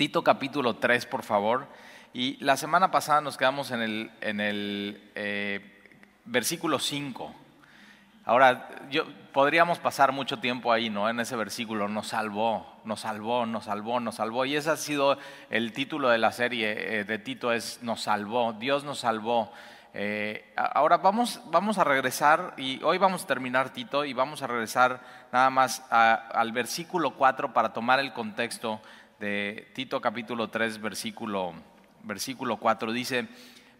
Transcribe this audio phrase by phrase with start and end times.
[0.00, 1.66] Tito capítulo 3, por favor.
[2.14, 5.60] Y la semana pasada nos quedamos en el, en el eh,
[6.24, 7.34] versículo 5.
[8.24, 11.10] Ahora, yo, podríamos pasar mucho tiempo ahí, ¿no?
[11.10, 14.46] En ese versículo, nos salvó, nos salvó, nos salvó, nos salvó.
[14.46, 15.18] Y ese ha sido
[15.50, 19.52] el título de la serie eh, de Tito, es Nos salvó, Dios nos salvó.
[19.92, 24.46] Eh, ahora vamos, vamos a regresar, y hoy vamos a terminar Tito, y vamos a
[24.46, 28.80] regresar nada más al versículo 4 para tomar el contexto
[29.20, 31.52] de Tito capítulo 3, versículo,
[32.04, 32.90] versículo 4.
[32.90, 33.28] Dice,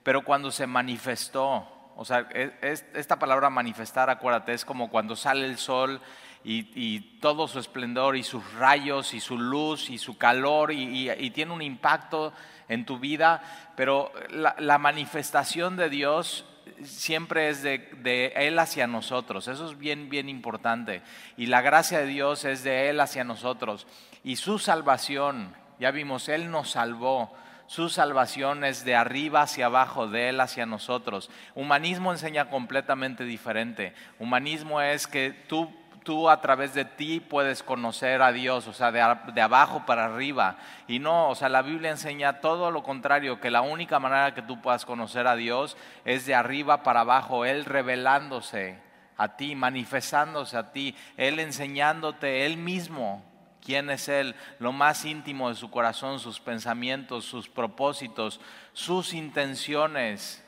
[0.03, 5.47] pero cuando se manifestó, o sea, e, esta palabra manifestar, acuérdate, es como cuando sale
[5.47, 6.01] el sol
[6.45, 11.53] y, todo su esplendor y sus rayos y su luz y su calor y, tiene
[11.53, 12.35] un impacto
[12.69, 13.43] en tu vida,
[13.77, 16.45] pero la, manifestación de Dios
[16.83, 21.03] siempre es de, de, Él hacia nosotros, eso es bien, bien importante,
[21.37, 23.87] y la gracia de Dios es de Él hacia nosotros
[24.23, 27.33] y su salvación, ya vimos, Él nos salvó.
[27.67, 31.31] Su salvación es de arriba hacia abajo, de Él hacia nosotros.
[31.55, 33.95] Humanismo enseña completamente diferente.
[34.19, 38.91] Humanismo es que tú, tú a través de ti puedes conocer a Dios, o sea,
[38.91, 40.57] de, de, abajo para arriba.
[40.89, 44.43] Y no, o sea, la Biblia enseña todo lo contrario, que la única manera que
[44.43, 48.79] tú puedas conocer a Dios es de arriba para abajo, Él revelándose
[49.17, 53.30] a ti, manifestándose a ti, Él enseñándote Él mismo
[53.65, 58.41] quién es Él, lo más íntimo de su corazón, sus pensamientos, sus propósitos,
[58.73, 60.45] sus intenciones.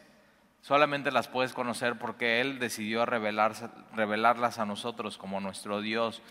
[0.60, 6.22] Solamente las puedes conocer porque Él decidió revelarlas a nosotros como nuestro Dios.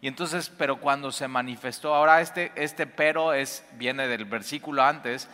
[0.00, 5.28] Y entonces, pero cuando se manifestó, ahora este, este pero es, viene del versículo antes,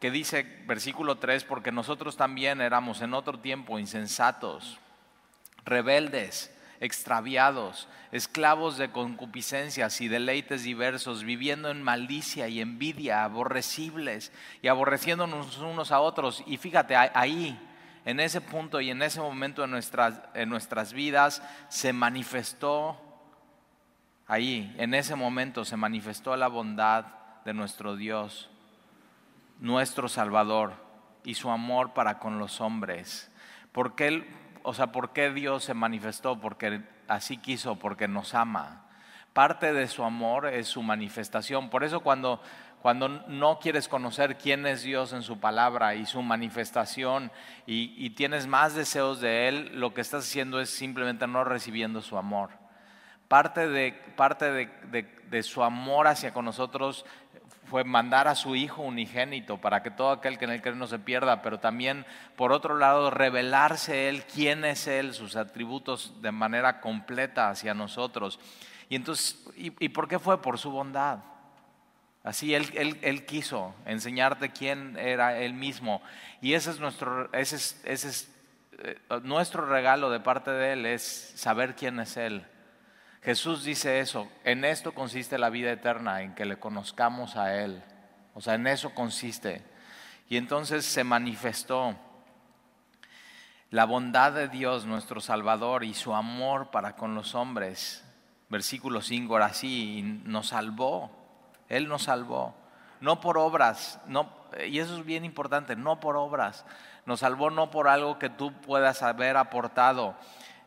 [0.00, 4.78] que dice, versículo 3, porque nosotros también éramos en otro tiempo insensatos,
[5.64, 14.68] rebeldes extraviados, esclavos de concupiscencias y deleites diversos, viviendo en malicia y envidia, aborrecibles y
[14.68, 16.42] aborreciéndonos unos a otros.
[16.46, 17.58] Y fíjate, ahí,
[18.04, 23.00] en ese punto y en ese momento en nuestras, en nuestras vidas, se manifestó,
[24.26, 27.06] ahí, en ese momento se manifestó la bondad
[27.44, 28.50] de nuestro Dios,
[29.58, 30.74] nuestro Salvador
[31.24, 33.30] y su amor para con los hombres.
[33.72, 34.26] Porque Él
[34.68, 36.38] o sea, ¿por qué Dios se manifestó?
[36.38, 38.84] Porque así quiso, porque nos ama.
[39.32, 41.70] Parte de su amor es su manifestación.
[41.70, 42.42] Por eso cuando,
[42.82, 47.32] cuando no quieres conocer quién es Dios en su palabra y su manifestación
[47.64, 52.18] y, tienes más deseos de Él, lo que estás haciendo es simplemente no recibiendo su
[52.18, 52.50] amor.
[53.26, 57.06] Parte de, parte de su amor hacia con nosotros
[57.68, 60.86] fue mandar a su Hijo unigénito para que todo aquel que en él cree no
[60.86, 62.04] se pierda, pero también,
[62.36, 68.40] por otro lado, revelarse Él, quién es Él, sus atributos de manera completa hacia nosotros.
[68.88, 70.40] Y entonces, ¿y, por qué fue?
[70.42, 71.18] Por su bondad.
[72.24, 76.02] Así él, él, quiso enseñarte quién era Él mismo.
[76.40, 78.34] Y ese es nuestro, ese es, ese es,
[78.78, 82.44] eh, nuestro regalo de parte de Él, es saber quién es Él
[83.22, 87.82] Jesús dice eso, en esto consiste la vida eterna, en que le conozcamos a Él.
[88.34, 89.62] O sea, en eso consiste.
[90.28, 91.96] Y entonces se manifestó
[93.70, 98.04] la bondad de Dios, nuestro Salvador, y su amor para con los hombres.
[98.48, 101.10] Versículo 5, ahora sí, nos salvó.
[101.68, 102.54] Él nos salvó.
[103.00, 104.32] No por obras, no,
[104.66, 106.64] y eso es bien importante, no por obras.
[107.06, 110.16] Nos salvó no por algo que tú puedas haber aportado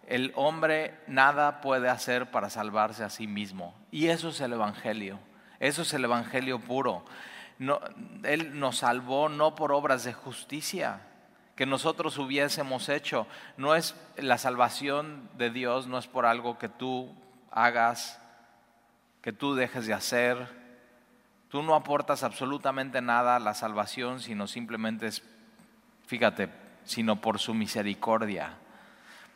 [0.07, 3.73] el hombre nada puede hacer para salvarse a sí mismo.
[3.91, 5.19] Y eso es el Evangelio.
[5.59, 7.05] Eso es el Evangelio puro.
[8.23, 11.01] él nos salvó no por obras de justicia
[11.55, 13.27] que nosotros hubiésemos hecho.
[13.57, 17.13] No es la salvación de Dios, no es por algo que tú
[17.51, 18.19] hagas,
[19.21, 20.47] que tú dejes de hacer.
[21.49, 25.21] Tú no aportas absolutamente nada a la salvación, sino simplemente es,
[26.07, 26.49] fíjate,
[26.83, 28.57] sino por su misericordia.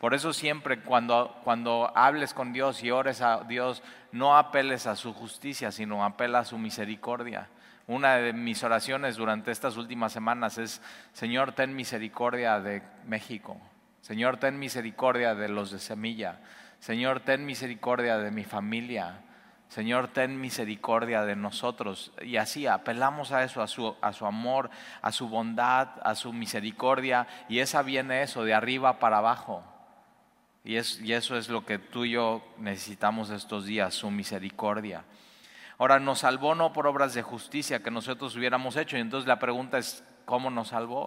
[0.00, 4.94] Por eso siempre cuando, cuando hables con Dios y ores a Dios, no apeles a
[4.96, 7.48] su justicia, sino apela a su misericordia.
[7.86, 10.82] Una de mis oraciones durante estas últimas semanas es,
[11.12, 13.60] Señor, ten misericordia de México.
[14.00, 16.40] Señor, ten misericordia de los de Semilla.
[16.78, 19.22] Señor, ten misericordia de mi familia.
[19.68, 22.12] Señor, ten misericordia de nosotros.
[22.22, 24.70] Y así apelamos a eso, a su, a su amor,
[25.00, 27.26] a su bondad, a su misericordia.
[27.48, 29.64] Y esa viene eso, de arriba para abajo.
[30.66, 35.04] Y, eso es lo que tú y yo necesitamos estos días, su misericordia.
[35.78, 38.96] Ahora, nos salvó no por obras de justicia que nosotros hubiéramos hecho.
[38.96, 41.04] Y entonces la pregunta es, ¿cómo nos salvó?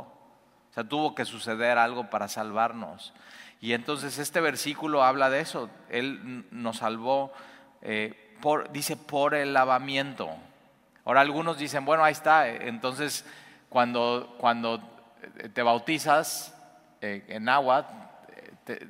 [0.69, 3.13] O sea, tuvo que suceder algo para salvarnos.
[3.59, 5.69] Y entonces este versículo habla de eso.
[5.89, 7.33] Él nos salvó,
[7.81, 10.29] eh, por, dice, por el lavamiento.
[11.03, 13.25] Ahora algunos dicen, bueno, ahí está, entonces
[13.67, 14.81] cuando, cuando
[15.53, 16.55] te bautizas
[17.01, 18.08] eh, en agua,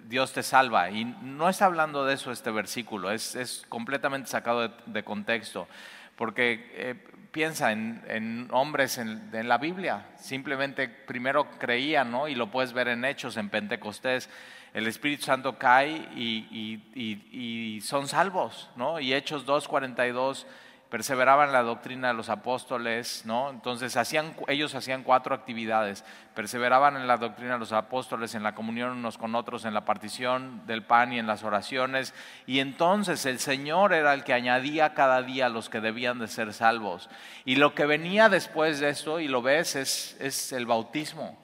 [0.08, 0.90] Dios te salva.
[0.90, 5.68] Y no está hablando de eso este versículo, es, completamente sacado de, contexto,
[6.16, 6.96] porque eh,
[7.32, 12.28] piensa en, hombres en, la Biblia, simplemente primero creían, ¿no?
[12.28, 14.30] Y lo puedes ver en Hechos, en Pentecostés,
[14.74, 19.00] el Espíritu Santo cae y, y son salvos, ¿no?
[19.00, 20.46] Y Hechos 2.42
[20.90, 23.52] perseveraban en la doctrina de los apóstoles, ¿no?
[23.52, 26.04] Entonces hacían, ellos hacían cuatro actividades,
[26.34, 29.86] perseveraban en la doctrina de los apóstoles, en la comunión unos con otros, en la
[29.86, 32.16] partición del pan y en las oraciones,
[32.48, 36.28] y entonces el Señor era el que añadía cada día a los que debían de
[36.28, 37.10] ser salvos.
[37.46, 41.38] Y lo que venía después de esto, y lo ves, es, es el bautismo.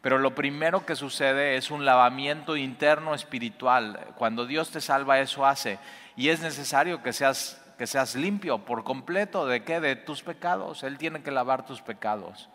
[0.00, 3.98] Pero lo primero que sucede es un lavamiento interno espiritual.
[4.14, 5.80] Cuando Dios te salva, eso hace.
[6.14, 9.80] Y es necesario que seas que seas limpio por completo de qué?
[9.80, 10.82] De tus pecados.
[10.82, 12.48] Él tiene que lavar tus pecados.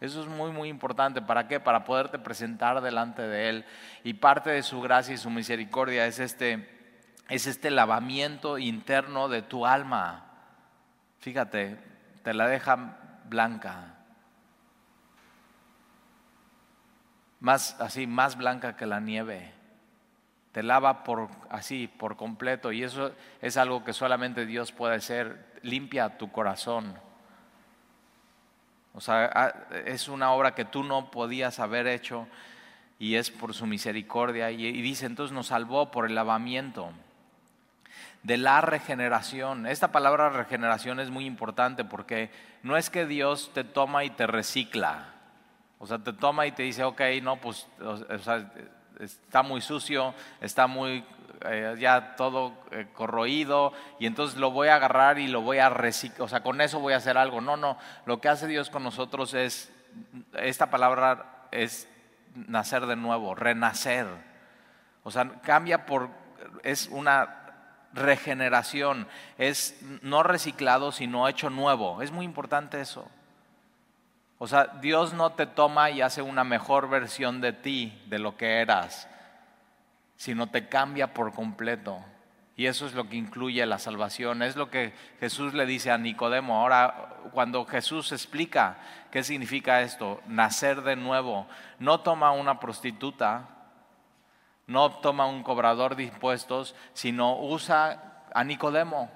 [0.00, 1.22] Eso es muy, muy importante.
[1.22, 1.60] ¿Para qué?
[1.60, 3.64] Para poderte presentar delante de Él.
[4.02, 6.68] Y parte de su gracia y su misericordia es este,
[7.28, 10.26] es este lavamiento interno de tu alma.
[11.20, 11.78] Fíjate,
[12.22, 12.98] te la deja
[13.28, 13.94] blanca.
[17.40, 19.54] Más así, más blanca que la nieve
[20.54, 23.10] te lava por así, por completo, y eso
[23.42, 26.94] es algo que solamente Dios puede hacer, limpia tu corazón.
[28.94, 29.52] O sea, ah,
[29.84, 32.28] es una obra que tú no podías haber hecho
[33.00, 34.52] y es por su misericordia.
[34.52, 36.92] Y, y dice, entonces nos salvó por el lavamiento
[38.22, 39.66] de la regeneración.
[39.66, 42.30] Esta palabra regeneración es muy importante porque
[42.62, 45.14] no es que Dios te toma y te recicla.
[45.80, 48.52] O sea, te toma y te dice, ok, no, pues, o sea,
[49.00, 51.04] está muy sucio, está muy
[51.46, 55.68] eh, ya todo eh, corroído y entonces lo voy a agarrar y lo voy a
[55.68, 57.40] reciclar, o sea, con eso voy a hacer algo.
[57.40, 57.76] No, no,
[58.06, 59.72] lo que hace Dios con nosotros es,
[60.34, 61.88] esta palabra es
[62.34, 64.06] nacer de nuevo, renacer.
[65.02, 66.08] O sea, cambia por,
[66.62, 67.40] es una
[67.92, 69.06] regeneración,
[69.38, 72.02] es no reciclado, sino hecho nuevo.
[72.02, 73.08] Es muy importante eso.
[74.38, 78.36] O sea, Dios no te toma y hace una mejor versión de ti, de lo
[78.36, 79.08] que eras,
[80.16, 82.04] sino te cambia por completo.
[82.56, 84.42] Y eso es lo que incluye la salvación.
[84.42, 86.60] Es lo que Jesús le dice a Nicodemo.
[86.60, 88.76] Ahora, cuando Jesús explica
[89.10, 91.46] qué significa esto, nacer de nuevo,
[91.80, 93.48] no toma una prostituta,
[94.66, 99.10] no toma un cobrador de impuestos, sino usa a Nicodemo.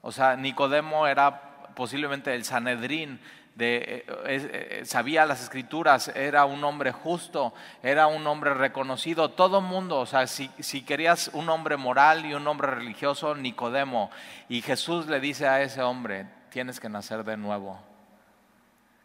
[0.00, 3.20] O sea, Nicodemo era posiblemente el Sanedrín
[3.56, 10.00] eh, eh, sabía las escrituras, era un hombre justo, era un hombre reconocido, todo mundo,
[10.00, 14.10] o sea, si, si, querías un hombre moral y un hombre religioso, Nicodemo,
[14.48, 17.80] y Jesús le dice a ese hombre, tienes que nacer de nuevo.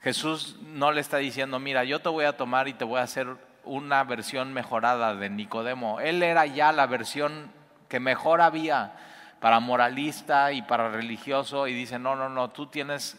[0.01, 3.03] Jesús no le está diciendo, mira, yo te voy a tomar y te voy a
[3.03, 3.27] hacer
[3.65, 5.99] una versión mejorada de Nicodemo.
[5.99, 7.51] Él era ya la versión
[7.87, 8.93] que mejor había
[9.39, 13.17] para moralista y para religioso y dice, no, no, no, tú tienes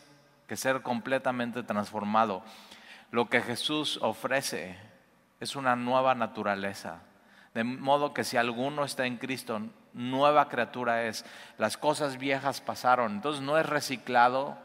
[0.51, 2.43] que ser completamente transformado.
[3.13, 4.77] Lo que Jesús ofrece
[5.39, 7.03] es una nueva naturaleza.
[7.55, 9.63] De modo que si alguno está en Cristo,
[9.93, 11.25] nueva criatura es.
[11.57, 13.13] Las cosas viejas pasaron.
[13.13, 14.59] Entonces no es reciclado,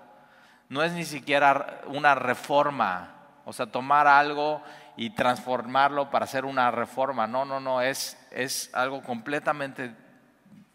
[0.70, 3.18] no es ni siquiera una reforma.
[3.46, 4.64] O sea, tomar algo
[4.98, 7.28] y transformarlo para hacer una reforma.
[7.28, 9.94] No, no, no, es, es algo completamente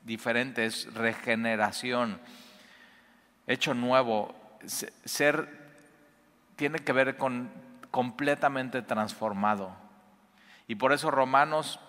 [0.05, 2.21] diferente, es regeneración,
[3.49, 5.61] hecho nuevo ser
[6.57, 7.51] tiene que ver con
[7.91, 9.71] completamente transformado.
[10.69, 11.81] Y por eso Romanos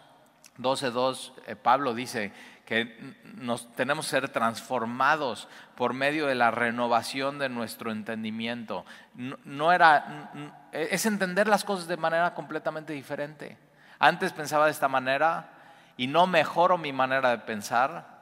[0.58, 2.34] 12.2, eh, Pablo dice
[2.66, 8.86] que nos tenemos que ser transformados por medio de la renovación de nuestro entendimiento.
[9.14, 10.32] No, era,
[10.72, 13.58] es entender las cosas de manera completamente diferente.
[14.00, 15.50] Antes pensaba de esta manera
[15.98, 18.21] y no mejoro mi manera de pensar,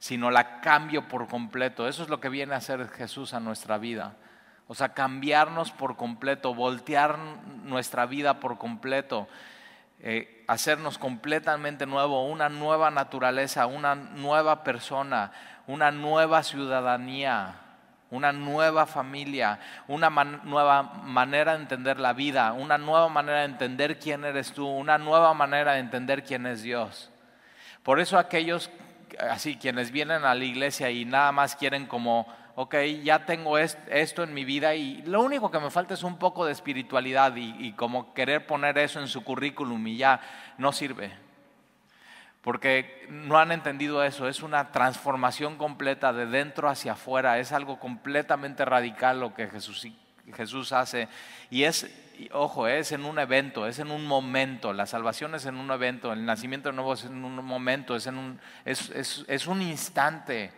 [0.00, 1.86] sino la cambio por completo.
[1.86, 4.16] Eso es lo que viene a hacer Jesús a nuestra vida.
[4.66, 7.18] O sea, cambiarnos por completo, voltear
[7.64, 9.28] nuestra vida por completo,
[10.00, 15.32] eh, hacernos completamente nuevo, una nueva naturaleza, una nueva persona,
[15.66, 17.56] una nueva ciudadanía,
[18.10, 23.98] una nueva familia, una nueva manera de entender la vida, una nueva manera de entender
[23.98, 27.10] quién eres tú, una nueva manera de entender quién es Dios.
[27.82, 28.70] Por eso aquellos
[29.18, 34.22] así, quienes vienen a la iglesia y nada más quieren como, ok, ya tengo esto
[34.22, 37.72] en mi vida y lo único que me falta es un poco de espiritualidad y,
[37.72, 40.20] como querer poner eso en su currículum y ya
[40.58, 41.12] no sirve.
[42.42, 47.78] porque no han entendido eso, es una transformación completa de dentro hacia afuera, es algo
[47.78, 49.86] completamente radical lo que Jesús,
[50.32, 51.08] Jesús hace
[51.50, 51.90] y es,
[52.32, 56.12] ojo, es en un evento, es en un momento, la salvación es en un evento,
[56.12, 60.52] el nacimiento nuevo es en un momento, es, en un, es, es un instante,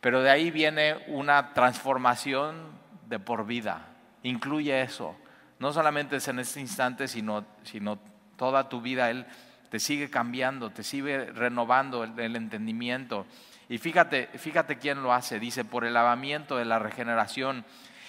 [0.00, 3.86] pero de ahí viene una transformación de por vida,
[4.22, 5.16] incluye eso,
[5.58, 7.98] no solamente es en este instante, sino, sino
[8.36, 9.24] toda tu vida, Él
[9.72, 13.24] te sigue cambiando, te sigue renovando el, entendimiento.
[13.70, 17.64] Y fíjate, fíjate quién lo hace, dice, por el lavamiento de la regeneración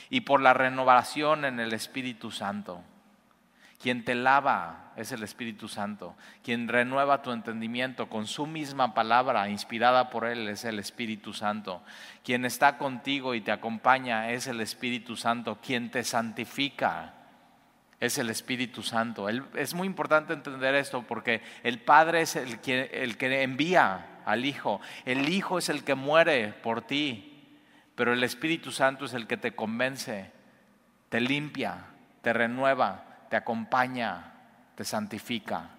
[0.09, 2.81] y por la renovación en el Espíritu Santo.
[3.83, 6.15] Quien te lava es el Espíritu Santo.
[6.41, 11.83] Quien renueva tu entendimiento con su misma palabra, inspirada por Él, es el Espíritu Santo.
[12.23, 15.57] Quien está contigo y te acompaña es el Espíritu Santo.
[15.61, 17.13] Quien te santifica
[17.99, 19.27] es el Espíritu Santo.
[19.29, 24.45] es muy importante entender esto porque el Padre es el que, el que envía al
[24.45, 24.79] Hijo.
[25.03, 27.32] El Hijo es el que muere por ti,
[27.95, 30.31] pero el Espíritu Santo es el que te convence,
[31.09, 31.85] te limpia,
[32.21, 34.33] te renueva, te acompaña,
[34.75, 35.69] te santifica.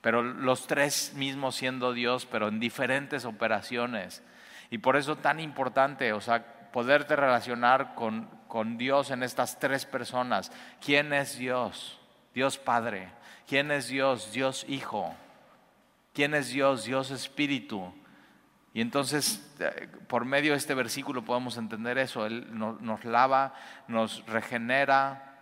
[0.00, 4.22] Pero los tres mismos siendo Dios, pero en diferentes operaciones.
[4.70, 9.84] Y por eso tan importante, o sea, poderte relacionar con, con Dios en estas tres
[9.84, 10.50] personas.
[10.84, 12.00] ¿Quién es Dios?
[12.34, 13.08] Dios Padre.
[13.46, 14.32] ¿Quién es Dios?
[14.32, 15.14] Dios Hijo.
[16.14, 16.84] ¿Quién es Dios?
[16.84, 17.92] Dios Espíritu.
[18.72, 22.26] Y entonces, eh, por medio de este versículo podemos entender eso.
[22.26, 23.54] Él nos, lava,
[23.88, 25.36] nos regenera,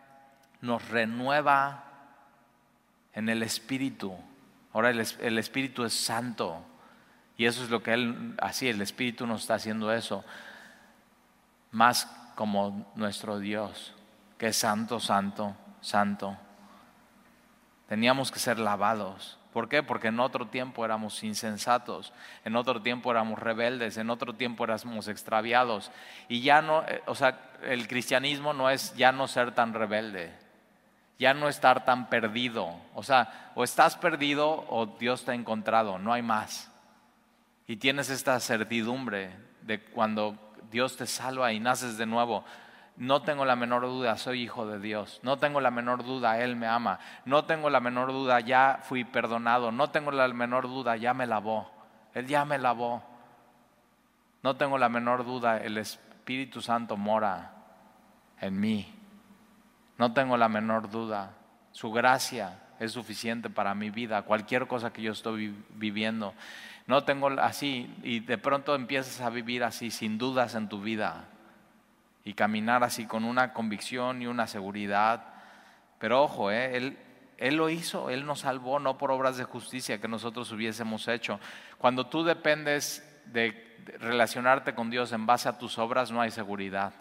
[0.61, 1.85] nos renueva
[3.13, 4.17] en el Espíritu.
[4.73, 6.65] Ahora el, el Espíritu es santo.
[7.37, 10.25] Y eso es lo que Él, así el Espíritu nos está haciendo eso.
[11.71, 13.95] Más como nuestro Dios,
[14.39, 16.37] que es santo, santo, santo.
[17.89, 19.38] Teníamos que ser lavados.
[19.53, 19.83] ¿Por qué?
[19.83, 22.13] Porque en otro tiempo éramos insensatos,
[22.45, 25.91] en otro tiempo éramos rebeldes, en otro tiempo éramos extraviados.
[26.29, 30.33] Y ya no, eh, o sea, el cristianismo no es ya no ser tan rebelde,
[31.19, 32.77] ya no estar tan perdido.
[32.95, 36.71] O sea, o estás perdido o Dios te ha encontrado, no hay más.
[37.67, 39.31] Y tienes esta certidumbre
[39.63, 40.37] de cuando
[40.71, 42.45] Dios te salva y naces de nuevo.
[42.99, 45.21] No tengo la menor duda, soy hijo de Dios.
[45.23, 46.99] No tengo la menor duda, Él me ama.
[47.25, 49.73] No tengo la menor duda, ya fui perdonado.
[49.73, 51.71] No tengo la menor duda, ya me lavó.
[52.15, 53.03] Él ya me lavó.
[54.43, 57.53] No tengo la menor duda, el Espíritu Santo mora
[58.41, 58.95] en mí.
[59.97, 61.33] No tengo la menor duda.
[61.73, 66.35] Su gracia es suficiente para mi vida, cualquier cosa que yo estoy viviendo
[66.89, 71.27] no tengo así, y de pronto empiezas a vivir así, sin dudas en tu vida,
[72.29, 75.33] y caminar así con una convicción y una seguridad.
[75.99, 76.99] Pero ojo, eh, él,
[77.39, 81.41] él lo hizo, Él nos salvó no por obras de justicia que nosotros hubiésemos hecho.
[81.79, 86.93] Cuando tú dependes de relacionarte con Dios en base a tus obras, no hay seguridad.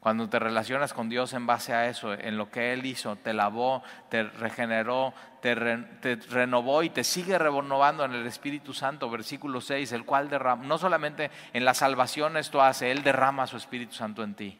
[0.00, 3.34] Cuando te relacionas con Dios en base a eso, en lo que Él hizo, te
[3.34, 9.92] lavó, te regeneró, te, renovó y te sigue renovando en el Espíritu Santo, versículo 6,
[9.92, 14.22] el cual derrama, no solamente en la salvación esto hace, Él derrama su Espíritu Santo
[14.22, 14.58] en ti.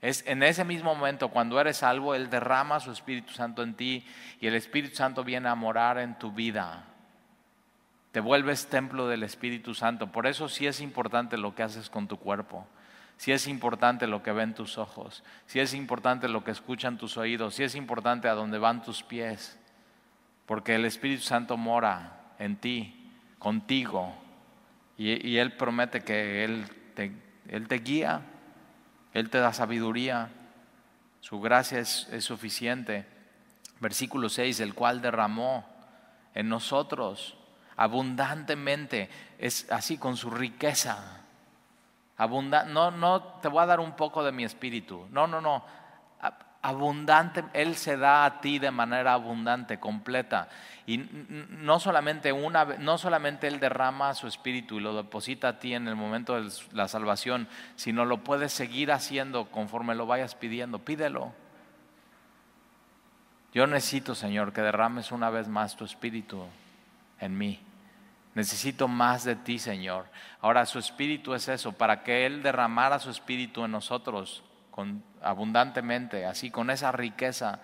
[0.00, 4.06] Es en ese mismo momento, cuando eres salvo, Él derrama su Espíritu Santo en ti
[4.40, 6.84] y el Espíritu Santo viene a morar en tu vida.
[8.12, 10.12] Te vuelves templo del Espíritu Santo.
[10.12, 12.68] Por eso sí es importante lo que haces con tu cuerpo
[13.22, 17.16] si es importante lo que ven tus ojos, si es importante lo que escuchan tus
[17.16, 19.56] oídos, si es importante a dónde van tus pies,
[20.44, 24.12] porque el Espíritu Santo mora en ti, contigo,
[24.98, 26.64] y, Él promete que Él
[26.96, 28.22] te, guía,
[29.14, 30.30] Él te da sabiduría,
[31.20, 33.06] su gracia es, es suficiente.
[33.78, 35.64] Versículo 6, el cual derramó
[36.34, 37.38] en nosotros
[37.76, 41.21] abundantemente, es así con su riqueza
[42.28, 45.06] no, no te voy a dar un poco de mi espíritu.
[45.10, 45.64] No, no, no.
[46.64, 50.48] Abundante, Él se da a ti de manera abundante, completa.
[50.86, 55.74] Y no solamente una no solamente Él derrama su espíritu y lo deposita a ti
[55.74, 60.78] en el momento de la salvación, sino lo puedes seguir haciendo conforme lo vayas pidiendo.
[60.78, 61.32] Pídelo.
[63.52, 66.46] Yo necesito, Señor, que derrames una vez más tu espíritu
[67.18, 67.60] en mí.
[68.34, 70.06] Necesito más de ti, Señor.
[70.40, 76.24] Ahora su espíritu es eso, para que Él derramara su espíritu en nosotros con, abundantemente,
[76.24, 77.60] así con esa riqueza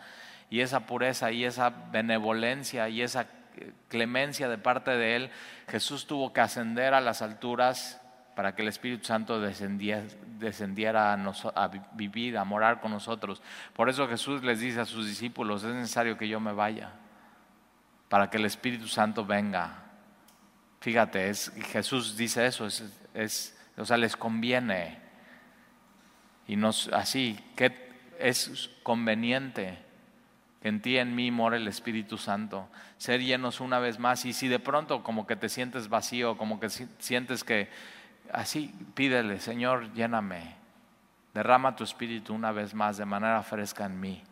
[0.50, 5.30] y esa pureza y esa benevolencia y esa eh, clemencia de parte de Él,
[5.68, 8.00] Jesús tuvo que ascender a las alturas
[8.36, 10.04] para que el Espíritu Santo descendiera,
[10.38, 13.42] descendiera a, a, vivir, a morar con nosotros.
[13.74, 16.92] Por eso Jesús les dice a sus discípulos, es necesario que yo me vaya.
[18.08, 19.87] para que el Espíritu Santo venga.
[20.80, 22.66] Fíjate, Jesús dice eso,
[23.14, 24.98] es, o sea, les conviene.
[26.46, 27.72] Y nos, así, que
[28.18, 29.78] es conveniente
[30.62, 34.24] que en ti en mí more el Espíritu Santo, ser llenos una vez más.
[34.24, 37.68] Y si de pronto como que te sientes vacío, como que sientes que
[38.32, 40.56] así, pídele, Señor, lléname,
[41.34, 44.22] derrama tu Espíritu una vez más de manera fresca en mí.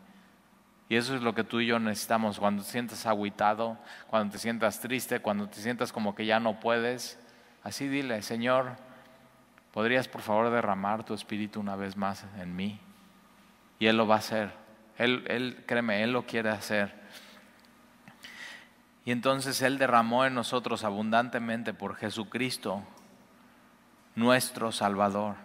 [0.89, 3.77] Y eso es lo que tú y yo necesitamos cuando te sientas aguitado,
[4.07, 7.19] cuando te sientas triste, cuando te sientas como que ya no puedes.
[7.63, 8.77] Así dile, Señor,
[9.73, 12.79] ¿podrías por favor derramar tu Espíritu una vez más en mí?
[13.79, 14.51] Y Él lo va a hacer.
[14.97, 16.95] Él, él, créeme, Él lo quiere hacer.
[19.03, 22.83] Y entonces Él derramó en nosotros abundantemente por Jesucristo,
[24.15, 25.35] nuestro Salvador,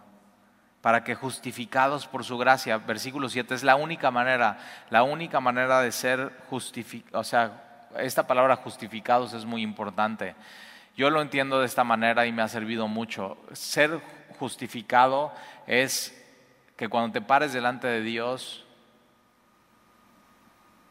[0.83, 4.59] para que justificados por su gracia, versículo 7, es la única manera,
[4.91, 10.35] la única manera de ser justificados, o sea, esta palabra justificados es muy importante.
[10.97, 13.39] Yo lo entiendo de esta manera y me ha servido mucho.
[13.53, 14.01] Ser
[14.39, 15.33] justificado
[15.67, 16.19] es
[16.77, 18.67] que cuando te pares delante de Dios,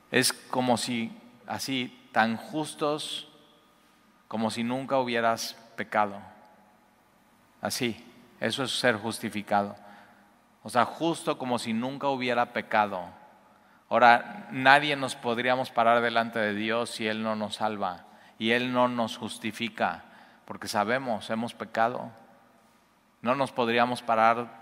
[0.10, 1.12] es como si
[1.52, 3.28] así, tan justos
[4.28, 6.22] como si nunca hubieras pecado.
[7.62, 8.02] Así,
[8.42, 9.76] eso es ser justificado.
[10.64, 13.06] O sea, justo como si nunca hubiera pecado.
[13.88, 18.06] Ahora, nadie nos podríamos parar delante de Dios si Él no nos salva
[18.40, 20.04] y Él no nos justifica,
[20.46, 22.12] porque sabemos, hemos pecado.
[23.22, 24.62] No nos podríamos parar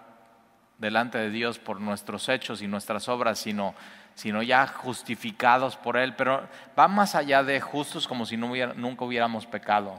[0.78, 3.76] delante de Dios por nuestros hechos y nuestras obras, sino,
[4.14, 6.16] sino ya justificados por Él.
[6.16, 6.46] Pero
[6.78, 9.98] va más allá de justos como si nunca hubiéramos pecado,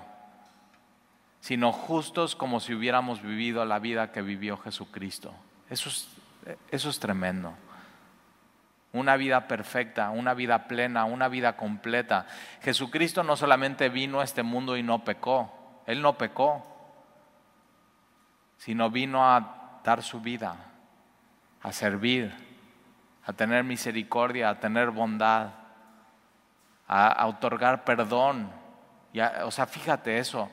[1.41, 5.35] sino justos como si hubiéramos vivido la vida que vivió Jesucristo.
[5.69, 6.09] Eso es,
[6.71, 7.55] eso es tremendo.
[8.93, 12.27] Una vida perfecta, una vida plena, una vida completa.
[12.63, 16.67] Jesucristo no solamente vino a este mundo y no pecó, Él no pecó,
[18.59, 20.71] sino vino a dar su vida
[21.63, 22.33] a servir,
[23.25, 25.51] a tener misericordia, a tener bondad,
[26.89, 28.51] a, otorgar perdón.
[29.45, 30.51] o sea, fíjate eso.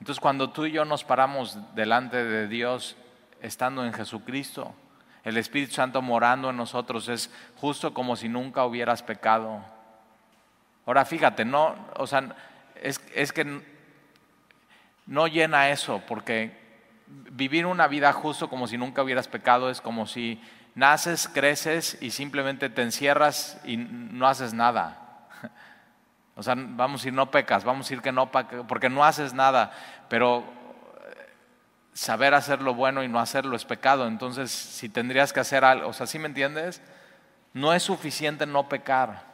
[0.00, 2.96] Entonces cuando tú y yo nos paramos delante de Dios
[3.40, 4.74] estando en Jesucristo,
[5.24, 9.62] el Espíritu Santo morando en nosotros es justo como si nunca hubieras pecado.
[10.86, 12.34] Ahora fíjate, no, o sea,
[12.80, 13.62] es, es que
[15.06, 16.58] no llena eso, porque
[17.06, 20.40] vivir una vida justo como si nunca hubieras pecado es como si
[20.74, 25.28] naces, creces y simplemente te encierras y no haces nada.
[26.36, 29.34] O sea, vamos a decir no pecas, vamos a decir que no porque no haces
[29.34, 29.72] nada,
[30.08, 31.26] pero eh,
[31.92, 34.06] saber hacer lo bueno y no hacerlo es pecado.
[34.06, 36.80] Entonces, si tendrías que hacer algo, o sea, ¿sí me entiendes?
[37.52, 39.28] No es suficiente no pecar.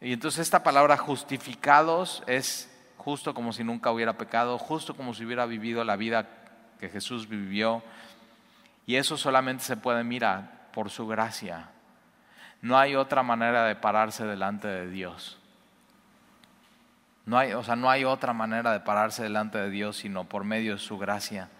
[0.00, 5.24] Y entonces esta palabra justificados es justo como si nunca hubiera pecado, justo como si
[5.24, 6.26] hubiera vivido la vida
[6.78, 7.82] que Jesús vivió.
[8.86, 11.70] Y eso solamente se puede mirar por su gracia.
[12.60, 15.37] No hay otra manera de pararse delante de Dios.
[17.28, 20.44] No hay, o sea, no hay otra manera de pararse delante de Dios sino por
[20.44, 21.50] medio de su gracia.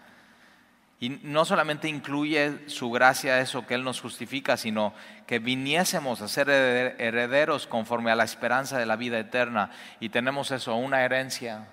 [0.99, 4.95] Y no solamente incluye su gracia eso que Él nos justifica, sino
[5.27, 9.71] que viniésemos a ser herederos conforme a la esperanza de la vida eterna.
[10.01, 11.69] Y tenemos eso, una herencia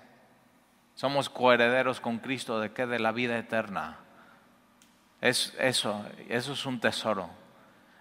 [0.94, 2.86] somos coherederos con Cristo de qué?
[2.86, 3.98] De la vida eterna.
[5.22, 7.30] Es eso, eso es un tesoro.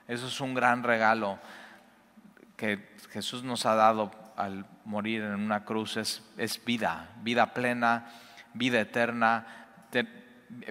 [0.10, 1.40] Eso es un gran regalo
[2.58, 5.98] que Jesús nos ha dado al morir en una cruz.
[5.98, 8.08] Es, vida, vida plena,
[8.54, 9.68] vida eterna,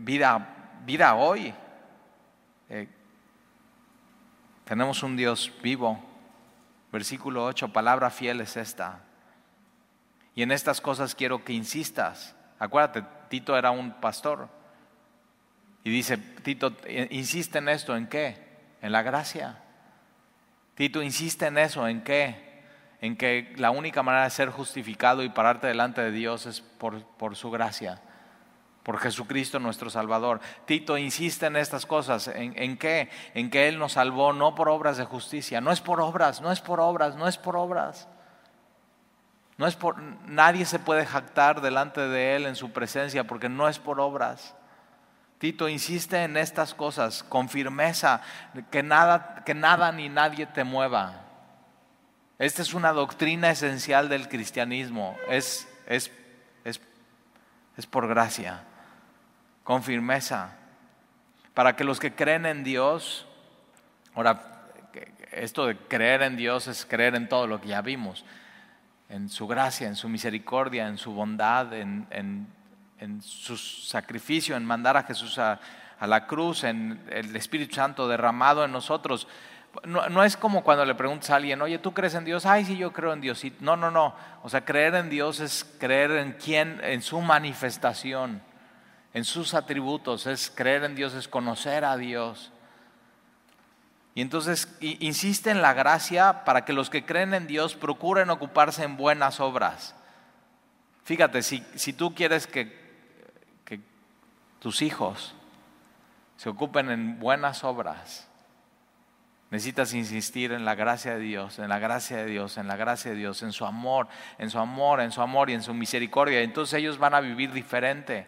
[0.03, 1.53] vida, vida hoy.
[2.71, 2.89] Eh,
[4.65, 6.03] tenemos un Dios vivo.
[6.91, 9.01] Versículo 8, palabra fiel es esta.
[10.37, 12.35] Y en estas cosas quiero que insistas.
[12.59, 14.49] Acuérdate, Tito era un pastor.
[15.83, 16.75] Y dice, Tito,
[17.11, 18.39] insiste en esto, ¿en qué?
[18.81, 19.59] En la gracia.
[20.75, 22.44] Tito, insiste en eso, ¿en qué?
[23.05, 27.37] En que la única manera de ser justificado y pararte delante de Dios es por,
[27.37, 28.01] su gracia,
[28.83, 30.41] por Jesucristo nuestro Salvador.
[30.65, 33.11] Tito insiste en estas cosas, ¿En, ¿en qué?
[33.35, 36.51] En que Él nos salvó no por obras de justicia, no es por obras, no
[36.51, 38.09] es por obras, no es por obras.
[39.59, 43.69] No es por, nadie se puede jactar delante de Él en su presencia porque no
[43.69, 44.55] es por obras.
[45.37, 48.23] Tito insiste en estas cosas con firmeza,
[48.71, 51.24] que nada, que nada ni nadie te mueva.
[52.39, 56.11] Esta es una doctrina esencial del cristianismo, es, es,
[56.65, 56.81] es,
[57.77, 58.65] es por gracia,
[59.63, 60.57] con firmeza,
[61.55, 63.27] para que los que creen en Dios,
[64.15, 64.55] ahora,
[65.31, 68.25] esto de creer en Dios es creer en todo lo que ya vimos.
[69.09, 72.47] En su gracia, en su misericordia, en su bondad, en,
[73.21, 75.61] su sacrificio, en mandar a Jesús a,
[76.01, 79.27] la cruz, en el Espíritu Santo derramado en nosotros.
[79.85, 82.47] No, es como cuando le preguntas a alguien, oye, ¿tú crees en Dios?
[82.47, 83.43] Ay, sí, yo creo en Dios.
[83.61, 84.15] No, no, no.
[84.43, 88.43] O sea, creer en Dios es creer en quién, en su manifestación,
[89.13, 90.27] en sus atributos.
[90.27, 92.53] Es creer en Dios, es conocer a Dios.
[94.15, 98.85] Y entonces insiste en la gracia para que los que creen en Dios procuren ocuparse
[98.85, 99.95] en buenas obras.
[101.05, 102.79] Fíjate, si, si tú quieres que,
[103.65, 103.81] que
[104.61, 105.35] tus hijos
[106.37, 108.29] se ocupen en buenas obras,
[109.55, 113.13] necesitas insistir en la gracia de Dios, en la gracia de Dios, en la gracia
[113.13, 116.41] de Dios, en su amor, en su amor, en su amor y en su misericordia.
[116.41, 118.27] Entonces ellos van a vivir diferente.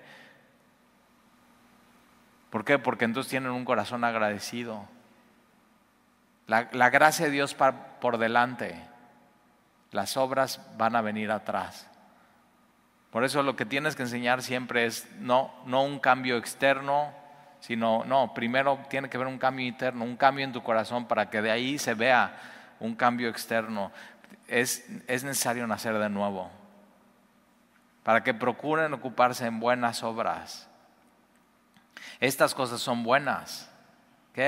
[2.49, 2.79] ¿Por qué?
[2.79, 4.87] Porque entonces tienen un corazón agradecido.
[6.47, 8.81] La, gracia de Dios por delante,
[9.91, 11.89] las obras van a venir atrás.
[13.11, 17.12] Por eso lo que tienes que enseñar siempre es no, no un cambio externo,
[17.67, 21.31] sino, no, primero tiene que haber un cambio interno, un cambio en tu corazón para
[21.31, 22.39] que de ahí se vea
[22.79, 23.91] un cambio externo.
[24.47, 26.49] Es, es necesario nacer de nuevo,
[28.05, 30.69] para que procuren ocuparse en buenas obras.
[32.21, 33.69] Estas cosas son buenas.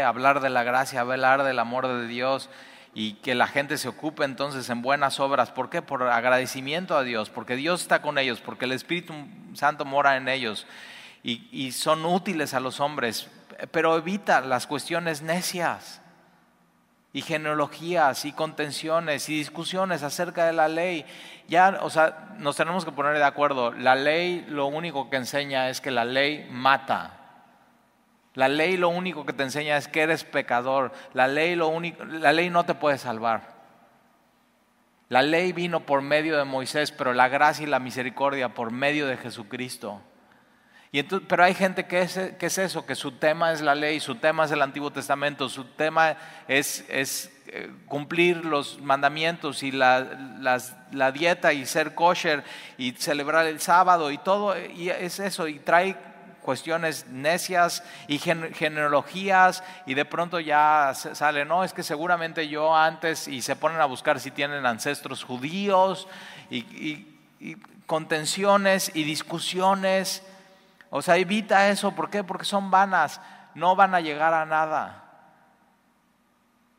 [0.07, 2.49] Hablar de la gracia, hablar del amor de Dios
[2.95, 5.51] y que la gente se ocupe entonces en buenas obras.
[5.51, 5.83] ¿Por qué?
[5.83, 9.13] Por agradecimiento a Dios, porque Dios está con ellos, porque el Espíritu
[9.55, 10.69] Santo mora en ellos
[11.29, 13.29] y, y son útiles a los hombres,
[13.71, 16.01] pero evita las cuestiones necias
[17.13, 21.05] y genealogías y contenciones y discusiones acerca de la ley.
[21.49, 23.73] Ya, o sea, nos tenemos que poner de acuerdo.
[23.73, 27.15] La ley lo único que enseña es que la ley mata.
[28.35, 30.93] La ley lo único que te enseña es que eres pecador.
[31.13, 33.59] La ley, lo único, la ley no te puede salvar.
[35.09, 39.07] La ley vino por medio de Moisés, pero la gracia y la misericordia por medio
[39.07, 40.01] de Jesucristo.
[40.91, 43.75] Y entonces, pero hay gente que es, que es eso, que su tema es la
[43.75, 46.17] ley, su tema es el Antiguo Testamento, su tema
[46.49, 50.59] es, es eh, cumplir los mandamientos y la,
[50.93, 52.43] la, dieta y ser kosher
[52.79, 55.97] y celebrar el sábado y todo, y es eso, y trae
[56.49, 63.29] cuestiones necias y genealogías y de pronto ya sale, no, es que seguramente yo antes
[63.29, 66.09] y se ponen a buscar si tienen ancestros judíos
[66.51, 67.07] y,
[67.85, 70.23] contenciones y discusiones.
[70.91, 72.25] O sea, evita eso, ¿por qué?
[72.25, 73.21] Porque son vanas,
[73.55, 75.05] no van a llegar a nada.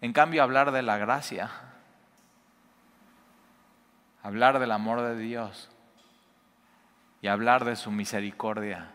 [0.01, 1.49] En cambio, hablar de la gracia,
[4.23, 5.69] hablar del amor de Dios.
[7.21, 8.91] Y hablar de su misericordia.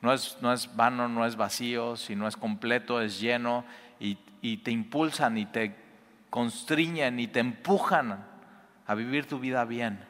[0.00, 3.64] No es, no es vano, no es vacío, sino es completo, es lleno.
[4.00, 4.16] Y,
[4.58, 5.74] te impulsan y te
[6.30, 8.24] constriñen y te empujan
[8.86, 10.04] a vivir tu vida bien.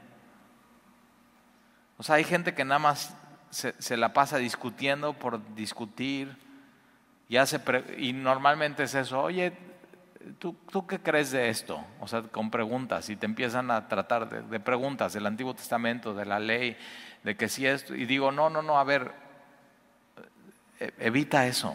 [1.97, 3.17] O sea, hay gente que nada más
[3.57, 6.37] se, la pasa discutiendo por discutir
[7.29, 7.59] y, hace
[7.97, 9.53] y normalmente es eso, oye,
[10.39, 11.83] ¿tú, ¿tú, qué crees de esto?
[12.01, 16.27] O sea, con preguntas y te empiezan a tratar de, preguntas del Antiguo Testamento, de
[16.27, 16.77] la ley,
[17.25, 19.13] de que si esto, y digo, no, no, no, a ver,
[20.79, 21.75] e-, evita eso.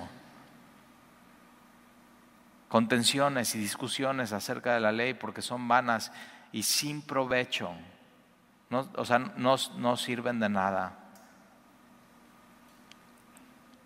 [2.70, 6.12] Contenciones y discusiones acerca de la ley porque son vanas
[6.52, 7.72] y sin provecho.
[8.70, 11.01] o sea, no, no sirven de nada.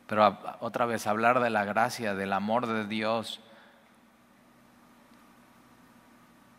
[0.08, 3.42] Pero otra vez, hablar de la gracia, del amor de Dios,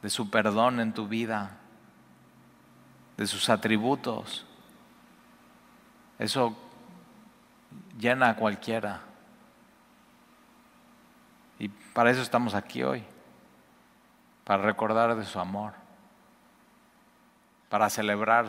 [0.03, 1.59] de su perdón en tu vida,
[3.17, 4.47] de sus atributos,
[6.19, 6.57] eso
[7.99, 9.01] llena a cualquiera.
[11.59, 13.05] Y para eso estamos aquí hoy,
[14.45, 15.73] para recordar de su amor,
[17.69, 18.49] para celebrar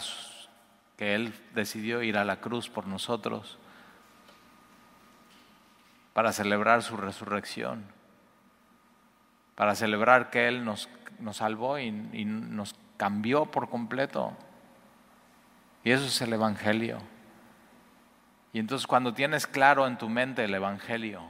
[0.98, 3.60] que Él decidió ir a la cruz por nosotros,
[6.18, 7.86] para celebrar su resurrección,
[9.54, 14.36] para celebrar que Él nos, nos salvó y, nos cambió por completo.
[15.84, 16.98] Y eso es el Evangelio.
[18.52, 21.22] Y entonces cuando tienes claro en tu mente el Evangelio,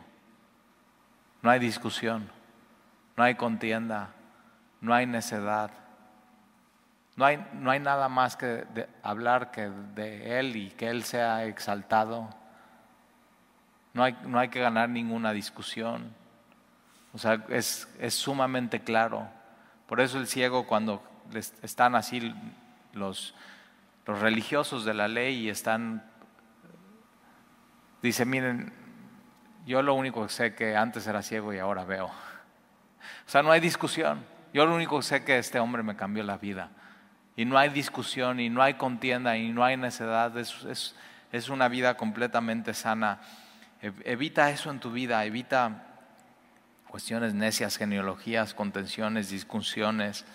[1.41, 2.31] no hay discusión,
[3.17, 4.11] no hay contienda,
[4.79, 5.69] no hay necedad,
[7.17, 8.63] no hay, no hay nada más que
[9.03, 12.29] hablar que de Él y que Él sea exaltado.
[13.97, 16.13] No hay, no hay que ganar ninguna discusión.
[17.13, 19.27] O sea, es, es sumamente claro.
[19.87, 21.03] Por eso el ciego cuando
[21.61, 22.33] están así
[22.93, 23.35] los,
[24.05, 26.03] los religiosos de la ley y están
[28.01, 28.71] Dice, miren,
[29.65, 32.05] yo lo único que sé que antes era ciego y ahora veo.
[32.05, 34.23] O sea, no hay discusión.
[34.53, 36.69] Yo lo único que sé que este hombre me cambió la vida.
[37.35, 40.35] Y no hay discusión, y no hay contienda, y no hay necedad.
[40.37, 40.95] Es,
[41.31, 43.19] es, una vida completamente sana.
[43.81, 45.83] Evita eso en tu vida, evita
[46.87, 50.25] cuestiones necias, genealogías, contenciones, discusiones.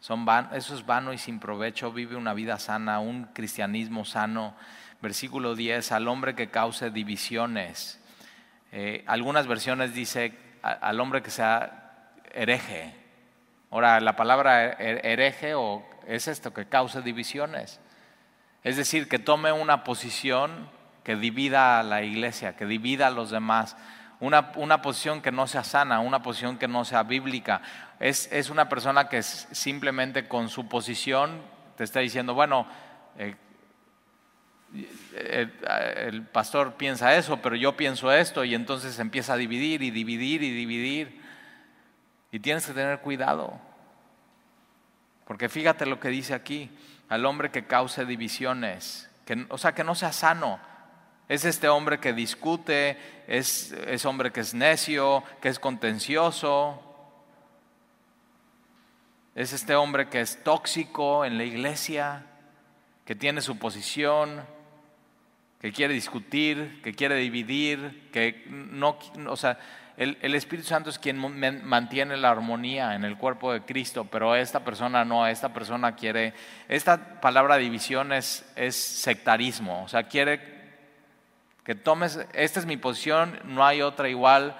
[0.00, 1.92] Son eso es vano y sin provecho.
[1.92, 4.54] Vive una vida sana, un cristianismo sano.
[5.02, 8.00] Versículo 10, al hombre que cause divisiones.
[8.72, 12.94] Eh, algunas versiones dice al hombre que sea hereje.
[13.70, 17.80] Ahora, la palabra hereje o es esto, que cause divisiones.
[18.64, 20.68] Es decir, que tome una posición
[21.04, 23.76] que divida a la iglesia, que divida a los demás.
[24.20, 27.62] Una, una posición que no sea sana, una posición que no sea bíblica.
[27.98, 31.42] Es, es una persona que simplemente con su posición
[31.76, 32.66] te está diciendo, bueno,
[33.18, 33.34] eh,
[35.14, 40.42] el, pastor piensa eso, pero yo pienso esto, y entonces empieza a dividir y dividir
[40.42, 41.20] y dividir.
[42.30, 43.60] Y tienes que tener cuidado.
[45.26, 46.70] Porque fíjate lo que dice aquí,
[47.08, 50.58] al hombre que cause divisiones, que, o sea, que no sea sano.
[51.32, 56.82] Es este hombre que discute, es, es hombre que es necio, que es contencioso.
[59.34, 62.26] Es este hombre que es tóxico en la iglesia,
[63.06, 64.44] que tiene su posición,
[65.58, 69.58] que quiere discutir, que quiere dividir, que no, o sea,
[69.96, 74.62] el, Espíritu Santo es quien mantiene la armonía en el cuerpo de Cristo, pero esta
[74.66, 76.34] persona no, esta persona quiere,
[76.68, 80.60] esta palabra división es, es sectarismo, o sea, quiere
[81.64, 84.56] que tomes, esta es mi posición, no hay otra igual,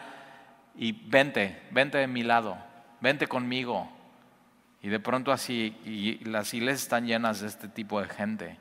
[0.74, 2.56] y vente, vente de mi lado,
[3.00, 3.90] vente conmigo.
[4.80, 8.58] Y de pronto así, y las iglesias están llenas de este tipo de gente.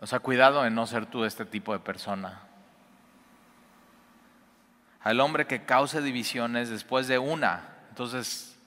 [0.00, 2.42] O sea, cuidado en no ser tú este tipo de persona.
[5.00, 8.58] Al hombre que cause divisiones después de una, entonces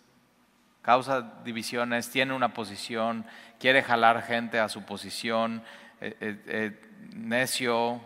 [0.81, 3.25] causa divisiones, tiene una posición,
[3.59, 5.61] quiere jalar gente a su posición,
[6.01, 6.81] eh, eh, eh,
[7.13, 8.01] necio,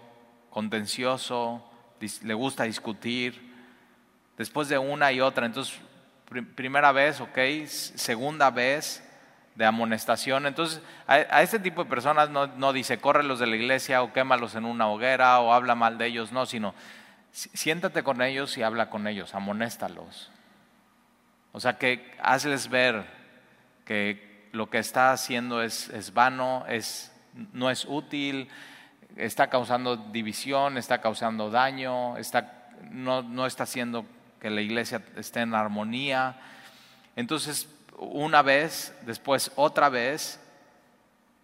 [0.50, 1.70] contencioso,
[2.22, 3.54] le gusta discutir,
[4.38, 5.80] después de una y otra, entonces
[6.56, 9.04] primera vez, ok, segunda vez,
[9.56, 10.48] de amonestación.
[10.48, 14.56] Entonces, a, este tipo de personas no, no, dice, córrelos de la iglesia o quémalos
[14.56, 16.74] en una hoguera o habla mal de ellos, no, sino
[17.32, 20.32] siéntate con ellos y habla con ellos, amonéstalos.
[21.52, 23.06] O sea, que hazles ver
[23.86, 27.13] que lo que está haciendo es, es vano, es,
[27.54, 28.50] no es útil,
[29.16, 34.06] está causando división, está causando daño, está, no, no está haciendo
[34.40, 36.36] que la iglesia esté en armonía.
[37.16, 37.68] Entonces,
[37.98, 40.40] una vez, después otra vez,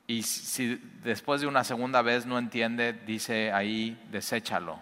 [0.07, 4.79] y si después de una segunda vez no entiende, dice ahí, deséchalo.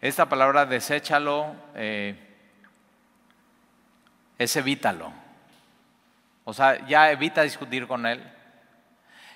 [0.00, 2.16] Esta palabra deséchalo eh,
[4.38, 5.12] es evítalo.
[6.44, 8.20] O sea, ya evita discutir con él,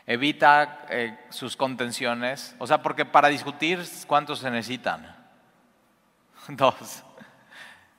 [0.07, 2.55] evita eh, sus contenciones.
[2.59, 5.17] O sea, porque para discutir, ¿cuántos se necesitan?
[6.49, 7.03] Dos.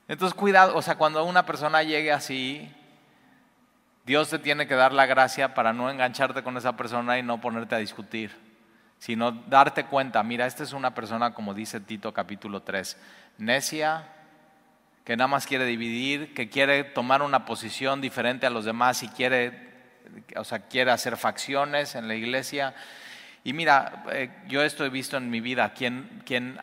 [0.08, 2.72] Entonces, cuidado, o sea, cuando una persona llegue así,
[4.04, 7.40] Dios te tiene que dar la gracia para no engancharte con esa persona y no
[7.40, 8.30] ponerte a discutir,
[9.00, 12.96] sino darte cuenta, mira, esta es una persona, como dice Tito capítulo 3,
[13.38, 14.06] necia,
[15.04, 19.08] que nada más quiere dividir, que quiere tomar una posición diferente a los demás y
[19.08, 19.75] quiere,
[20.36, 22.74] o sea, quiere hacer facciones en la iglesia.
[23.44, 26.60] Y mira, eh, yo esto he visto en mi vida, quien, quien,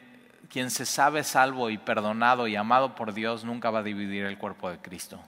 [0.49, 4.37] quien se sabe salvo y perdonado y amado por Dios nunca va a dividir el
[4.37, 5.23] cuerpo de Cristo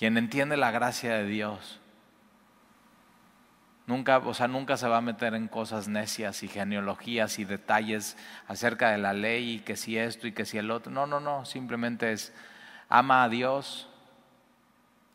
[0.00, 1.78] quien entiende la gracia de Dios,
[3.86, 8.16] nunca, o sea, nunca se va a meter en cosas necias y genealogías y detalles
[8.48, 10.90] acerca de la ley y que si esto y que si el otro.
[10.90, 12.32] No, no, no, simplemente es
[12.88, 13.89] ama a Dios,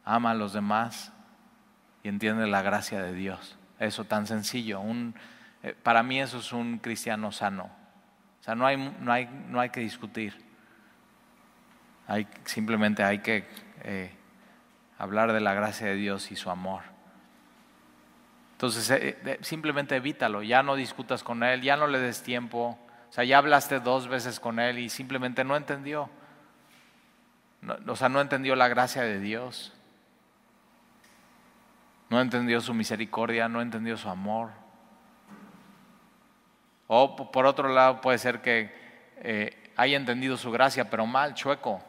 [0.05, 1.11] ama a los demás
[2.03, 3.57] y entiende la gracia de Dios.
[3.79, 4.79] Eso tan sencillo.
[4.79, 5.15] Un,
[5.63, 7.69] eh, para mí eso es un cristiano sano.
[8.39, 10.45] O sea, no hay, no hay, no hay que discutir.
[12.07, 13.47] Hay, simplemente hay que
[13.83, 14.11] eh,
[14.99, 16.83] hablar de la gracia de Dios y su amor.
[18.51, 22.79] Entonces, eh, simplemente evítalo, ya no discutas con él, ya no le des tiempo.
[23.09, 26.09] O sea, ya hablaste dos veces con él y simplemente no entendió.
[27.87, 29.74] o sea, no entendió la gracia de Dios.
[32.09, 34.51] No entendió su misericordia, no entendió su amor.
[36.87, 38.73] O por otro lado puede ser que
[39.17, 41.81] eh, haya entendido su gracia, pero mal, chueco.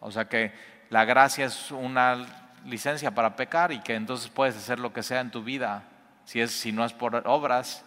[0.00, 0.52] O sea que
[0.90, 2.26] la gracia es una
[2.64, 5.84] licencia para pecar y que entonces puedes hacer lo que sea en tu vida,
[6.24, 7.84] si, es, si no es por obras.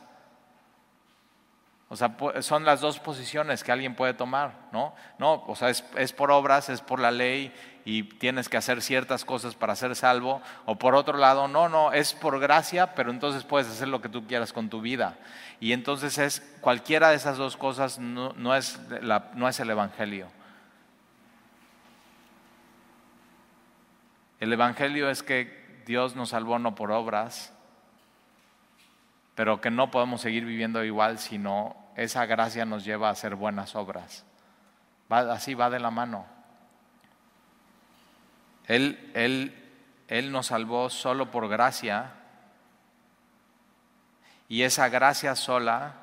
[1.90, 4.96] O sea, son las dos posiciones que alguien puede tomar, ¿no?
[5.20, 7.54] No, o sea, es, por obras, es por la ley
[7.86, 11.92] y tienes que hacer ciertas cosas para ser salvo, o por otro lado, no, no,
[11.94, 15.18] es por gracia, pero entonces puedes hacer lo que tú quieras con tu vida.
[15.60, 18.80] Y entonces es cualquiera de esas dos cosas no, es,
[19.36, 20.28] no es el Evangelio.
[24.40, 27.54] El Evangelio es que Dios nos salvó no por obras,
[29.36, 33.76] pero que no podemos seguir viviendo igual, sino esa gracia nos lleva a hacer buenas
[33.76, 34.26] obras.
[35.10, 36.26] así va de la mano.
[38.72, 39.54] Él, él,
[40.08, 42.14] él nos salvó solo por gracia
[44.48, 45.96] y esa gracia sola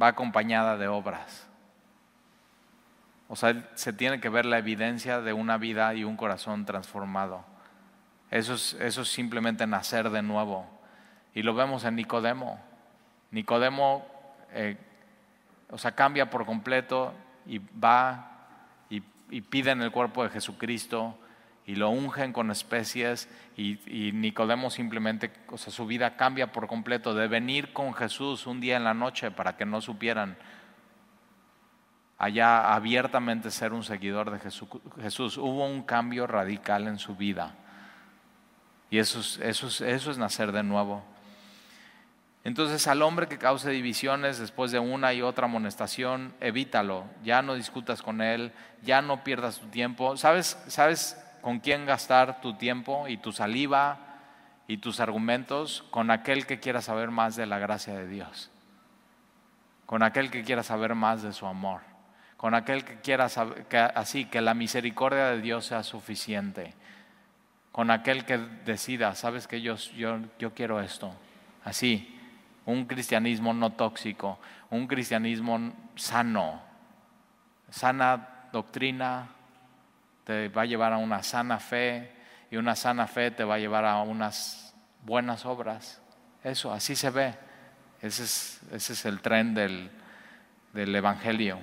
[0.00, 1.48] va acompañada de obras.
[3.26, 7.44] O sea, se tiene que ver la evidencia de una vida y un corazón transformado.
[8.30, 10.70] Eso es, eso es simplemente nacer de nuevo.
[11.34, 12.60] Y lo vemos en Nicodemo.
[13.32, 14.06] Nicodemo,
[14.52, 14.76] eh,
[15.70, 17.12] o sea, cambia por completo
[17.46, 18.31] y va
[19.32, 21.18] y, y pide en el cuerpo de Jesucristo
[21.64, 26.66] y lo ungen con especies y, y, Nicodemo simplemente, o sea, su vida cambia por
[26.66, 30.36] completo de venir con Jesús un día en la noche para que no supieran
[32.18, 34.68] allá abiertamente ser un seguidor de Jesús.
[35.00, 35.38] Jesús.
[35.38, 37.54] Hubo un cambio radical en su vida
[38.90, 41.04] y eso eso eso es nacer de nuevo.
[42.44, 47.54] Entonces al hombre que cause divisiones después de una y otra amonestación, evítalo, ya no
[47.54, 48.52] discutas con él,
[48.82, 50.16] ya no pierdas tu tiempo.
[50.16, 53.98] ¿Sabes, ¿Sabes con quién gastar tu tiempo y tu saliva
[54.66, 55.84] y tus argumentos?
[55.90, 58.50] Con aquel que quiera saber más de la gracia de Dios,
[59.86, 61.80] con aquel que quiera saber más de su amor,
[62.36, 66.74] con aquel que quiera saber, que, así, que la misericordia de Dios sea suficiente,
[67.70, 71.14] con aquel que decida, sabes que yo, yo, yo quiero esto,
[71.64, 72.18] así
[72.66, 74.38] un cristianismo no tóxico,
[74.70, 76.62] un cristianismo sano,
[77.70, 79.28] sana doctrina
[80.24, 82.12] te va a llevar a una sana fe
[82.50, 86.00] y una sana fe te va a llevar a unas buenas obras.
[86.44, 87.34] Eso, así se ve.
[88.00, 89.90] Ese es, ese es el tren del,
[90.72, 91.58] del Evangelio.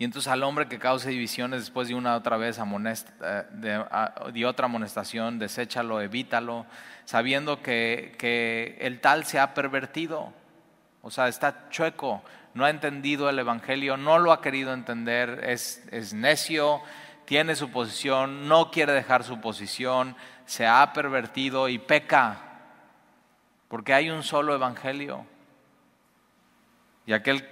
[0.00, 4.64] Y entonces al hombre que cause divisiones después de una otra vez eh, de, otra
[4.64, 6.64] amonestación, deséchalo, evítalo,
[7.04, 10.32] sabiendo que, que el tal se ha pervertido,
[11.02, 12.22] o sea, está chueco,
[12.54, 16.80] no ha entendido el Evangelio, no lo ha querido entender, es, es necio,
[17.26, 22.40] tiene su posición, no quiere dejar su posición, se ha pervertido y peca,
[23.68, 25.26] porque hay un solo Evangelio.
[27.04, 27.46] Y aquel,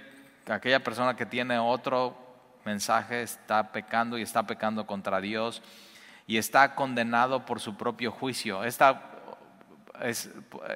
[0.47, 2.25] aquella persona que tiene otro
[2.69, 5.63] mensaje está pecando y está pecando contra Dios
[6.27, 8.63] y está condenado por su propio juicio.
[8.63, 9.01] Está,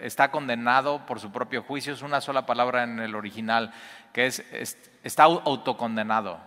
[0.01, 3.71] está condenado por su propio juicio, es una sola palabra en el original,
[4.11, 4.43] que es,
[5.03, 6.39] está autocondenado.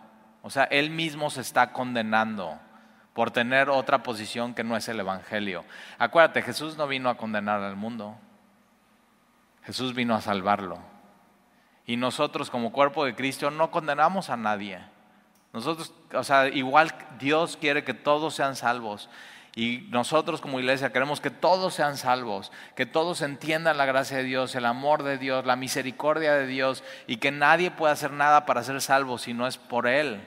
[0.42, 2.58] O sea, él mismo se está condenando
[3.14, 5.64] por tener otra posición que no es el Evangelio.
[5.98, 8.18] Acuérdate, Jesús no vino a condenar al mundo,
[9.62, 10.78] Jesús vino a salvarlo.
[11.86, 14.95] Y nosotros como cuerpo de Cristo no condenamos a nadie.
[15.56, 19.08] Nosotros, o sea, igual Dios quiere que todos sean salvos.
[19.54, 24.24] Y nosotros como iglesia queremos que todos sean salvos, que todos entiendan la gracia de
[24.24, 28.44] Dios, el amor de Dios, la misericordia de Dios y que nadie pueda hacer nada
[28.44, 30.20] para ser salvo si no es por Él.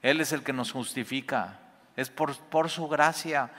[0.00, 1.58] Él es el que nos justifica,
[1.96, 3.50] es por, por su gracia.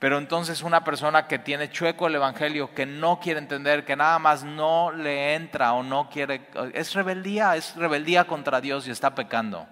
[0.00, 4.18] Pero entonces una persona que tiene chueco el Evangelio, que no quiere entender, que nada
[4.18, 9.14] más no le entra o no quiere, es rebeldía, es rebeldía contra Dios y está
[9.14, 9.68] pecando.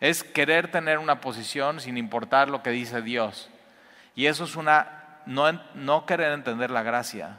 [0.00, 3.48] Es querer tener una posición sin importar lo que dice Dios.
[4.14, 7.38] Y eso es una, no, no querer entender la gracia,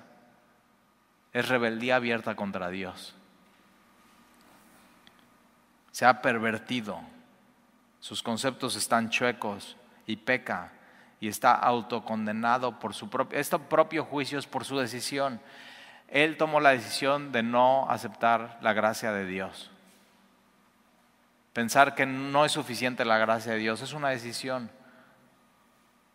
[1.33, 3.15] es rebeldía abierta contra Dios.
[5.91, 6.99] Se ha pervertido,
[7.99, 10.71] sus conceptos están chuecos y peca
[11.19, 15.39] y está autocondenado por su propio, este propio juicio es por su decisión.
[16.07, 19.71] Él tomó la decisión de no aceptar la gracia de Dios.
[21.55, 24.69] Pensar que no es suficiente la gracia de Dios es una decisión,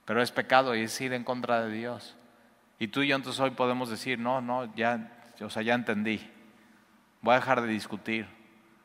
[0.05, 2.15] pero es pecado y es ir en contra de Dios.
[2.79, 5.11] Y tú y yo entonces hoy podemos decir, no, no, ya,
[5.41, 6.31] o sea, ya entendí.
[7.23, 8.29] Voy a dejar de discutir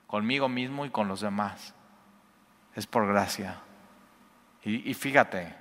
[0.07, 1.75] conmigo mismo y con los demás.
[2.73, 3.57] Es por gracia.
[4.63, 5.53] Y, fíjate,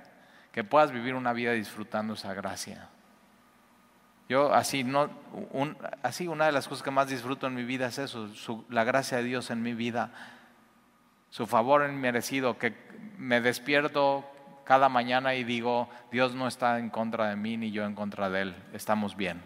[0.53, 2.87] que puedas vivir una vida disfrutando esa gracia.
[4.29, 5.09] Yo así, no,
[6.03, 8.29] así una de las cosas que más disfruto en mi vida es eso,
[8.69, 10.34] la gracia de Dios en mi vida
[11.29, 12.73] su favor inmerecido, que
[13.17, 14.25] me despierto
[14.63, 18.29] cada mañana y digo, Dios no está en contra de mí ni yo en contra
[18.29, 19.41] de Él, estamos bien.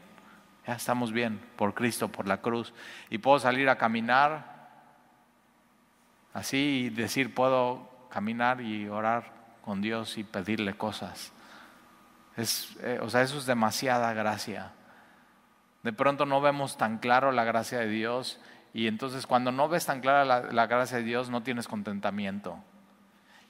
[0.68, 2.74] Ya estamos bien por Cristo, por la cruz.
[3.10, 4.60] Y puedo salir a caminar
[6.34, 9.32] Así decir, puedo caminar y orar
[9.64, 11.32] con Dios y pedirle cosas.
[12.38, 14.72] Es, eh, o sea, eso es demasiada gracia.
[15.84, 18.40] De pronto no vemos tan claro la gracia de Dios
[18.74, 22.58] y entonces cuando no ves tan clara la, gracia de Dios no tienes contentamiento.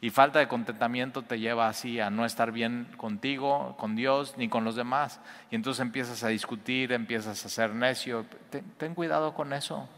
[0.02, 4.48] Y falta de contentamiento te lleva así a no estar bien contigo, con Dios, ni
[4.48, 5.20] con los demás.
[5.52, 8.26] Y entonces empiezas a discutir, empiezas a ser necio.
[8.78, 9.90] ten cuidado con eso.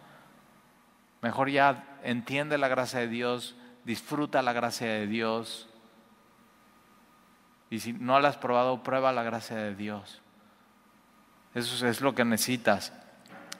[1.21, 3.55] Mejor ya entiende la gracia de Dios,
[3.85, 5.69] disfruta la gracia de Dios.
[7.69, 10.21] Y si no la has probado, prueba la gracia de Dios.
[11.53, 12.91] Eso es lo que necesitas.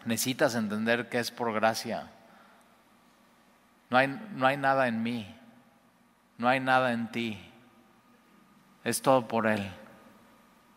[0.06, 2.12] Necesitas entender que es por gracia.
[3.89, 5.36] No hay, no hay nada en mí.
[6.38, 7.39] No hay nada en ti.
[8.84, 9.72] Es todo por Él.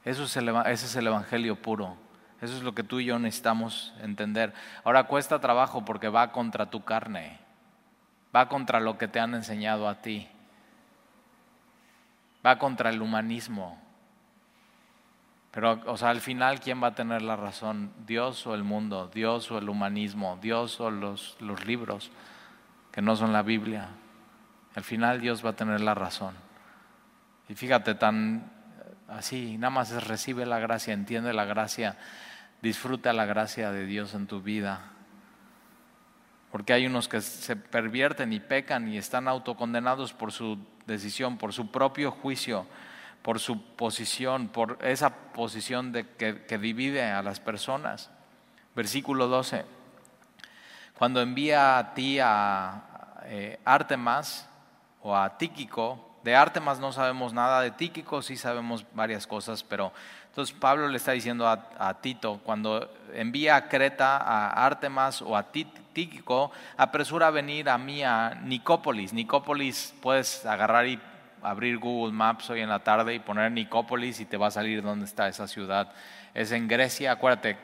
[0.05, 1.97] Eso es ese es el Evangelio puro.
[2.45, 4.53] Eso es lo que tú y yo necesitamos entender.
[4.85, 7.39] Ahora cuesta trabajo porque va contra tu carne,
[8.37, 10.29] va contra lo que te han enseñado a ti,
[12.45, 13.81] va contra el humanismo.
[15.55, 17.93] Pero, o sea, al final, ¿quién va a tener la razón?
[18.07, 19.09] ¿Dios o el mundo?
[19.15, 20.37] ¿Dios o el humanismo?
[20.43, 22.11] ¿Dios o los, los libros
[22.91, 23.89] que no son la Biblia?
[24.75, 26.35] Al final Dios va a tener la razón.
[27.49, 28.51] Y fíjate, tan
[29.09, 31.97] así, nada más es recibe la gracia, entiende la gracia
[32.65, 34.81] Disfruta la gracia de Dios en tu vida.
[36.51, 41.53] Porque hay unos que se pervierten y pecan y están autocondenados por su decisión, por
[41.53, 42.67] su propio juicio,
[43.25, 48.11] por su posición, por esa posición de que, divide a las personas.
[48.77, 49.65] Versículo 12.
[50.99, 54.47] Cuando envía a ti a eh, Artemas
[55.01, 59.91] o a Tíquico, de Artemas no sabemos nada, de Tíquico sí sabemos varias cosas, pero
[60.27, 65.51] entonces Pablo le está diciendo a, Tito, cuando envía a Creta a Artemas o a
[65.51, 69.15] Tíquico, apresura a venir a mí a Nicópolis.
[69.15, 71.01] Nicópolis puedes agarrar y
[71.45, 74.83] abrir Google Maps hoy en la tarde y poner Nicópolis y te va a salir
[74.83, 75.93] dónde está esa ciudad.
[76.33, 77.57] Es en Grecia, acuérdate,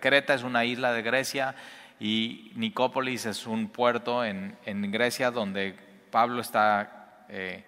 [0.00, 1.54] Creta es una isla de Grecia
[2.00, 4.56] y Nicópolis es un puerto en,
[4.92, 5.74] Grecia donde
[6.10, 7.24] Pablo está...
[7.28, 7.64] Eh,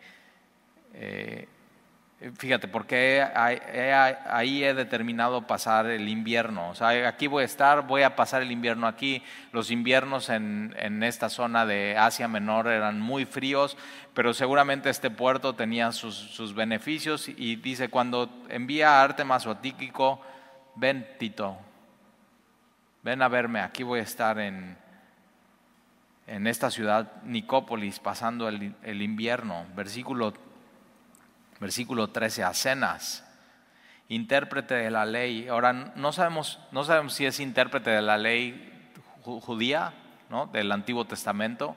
[0.95, 1.49] eh,
[2.37, 6.69] Fíjate, porque ahí he determinado pasar el invierno.
[6.69, 9.23] O sea, aquí voy a estar, voy a pasar el invierno aquí.
[9.53, 13.79] Los inviernos en, esta zona de Asia Menor eran muy fríos,
[14.13, 17.27] pero seguramente este puerto tenía sus, beneficios.
[17.27, 20.21] Y dice, cuando envía a Artemas o Tíquico,
[20.75, 21.57] ven Tito,
[23.03, 24.77] ven a verme, aquí voy a estar en,
[26.27, 29.65] en esta ciudad, Nicópolis, pasando el, el invierno.
[29.75, 30.35] Versículo
[31.61, 33.25] versículo 13, a cenas,
[34.09, 35.47] intérprete de la ley.
[35.49, 38.91] Ahora, no sabemos, no sabemos si es intérprete de la ley
[39.23, 39.93] judía,
[40.31, 40.47] ¿no?
[40.47, 41.77] del Antiguo Testamento.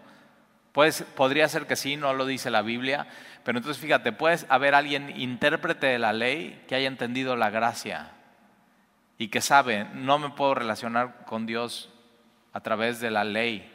[0.72, 3.08] Pues, podría ser que sí, no lo dice la Biblia,
[3.44, 8.12] pero entonces fíjate, puedes haber alguien intérprete de la ley que haya entendido la gracia
[9.18, 11.90] y que sabe, no me puedo relacionar con Dios
[12.54, 13.72] a través de la ley.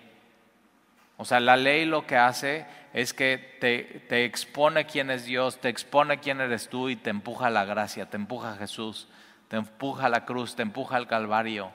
[1.18, 2.64] O sea, la ley lo que hace
[2.94, 7.48] es que te, expone quién es Dios, te expone quién eres tú y te empuja
[7.48, 9.08] a la gracia, te empuja a Jesús,
[9.48, 11.72] te empuja a la cruz, te empuja al Calvario.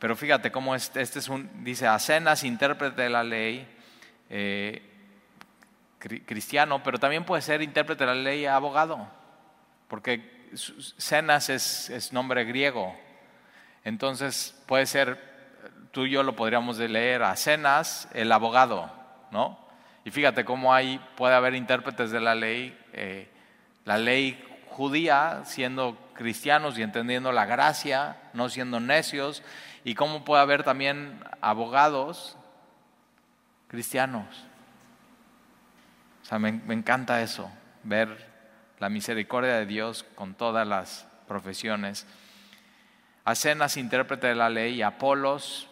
[0.00, 3.68] Pero fíjate cómo este, este es un, dice, a cenas, intérprete de la ley,
[4.28, 4.82] eh,
[6.00, 9.08] cristiano, pero también puede ser intérprete de la ley abogado,
[9.86, 10.48] porque
[10.98, 12.92] cenas es, es nombre griego.
[13.84, 15.31] Entonces puede ser,
[15.92, 18.90] tú y yo lo podríamos leer a cenas, el abogado,
[19.30, 19.58] ¿no?
[20.04, 23.28] Y fíjate cómo hay, puede haber intérpretes de la ley, eh,
[23.84, 29.42] la ley judía siendo cristianos y entendiendo la gracia, no siendo necios,
[29.84, 32.36] y cómo puede haber también abogados
[33.68, 34.26] cristianos.
[36.22, 37.50] O sea, me, encanta eso,
[37.82, 38.30] ver
[38.78, 42.06] la misericordia de Dios con todas las profesiones.
[43.24, 45.68] Acenas, intérprete de la ley, Apolos,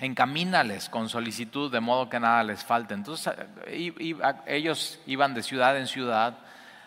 [0.00, 2.94] encamínales con solicitud de modo que nada les falte.
[2.94, 3.34] Entonces
[4.46, 6.38] ellos iban de ciudad en ciudad.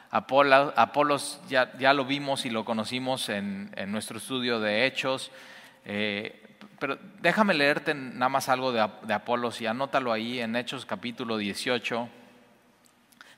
[0.09, 5.32] Apolos, ya, lo vimos y lo conocimos en, nuestro estudio de Hechos.
[5.86, 6.38] Eh,
[6.80, 12.09] pero déjame leerte nada más algo de, Apolos y anótalo ahí en Hechos capítulo 18.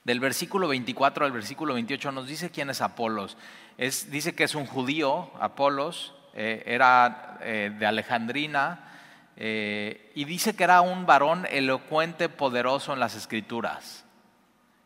[0.03, 3.37] Del versículo 24 al versículo 28 nos dice quién es Apolos.
[3.77, 8.92] Es, dice que es un judío, Apolos, eh, era eh, de Alejandrina,
[9.35, 14.05] eh, y dice que era un varón elocuente, poderoso en las escrituras.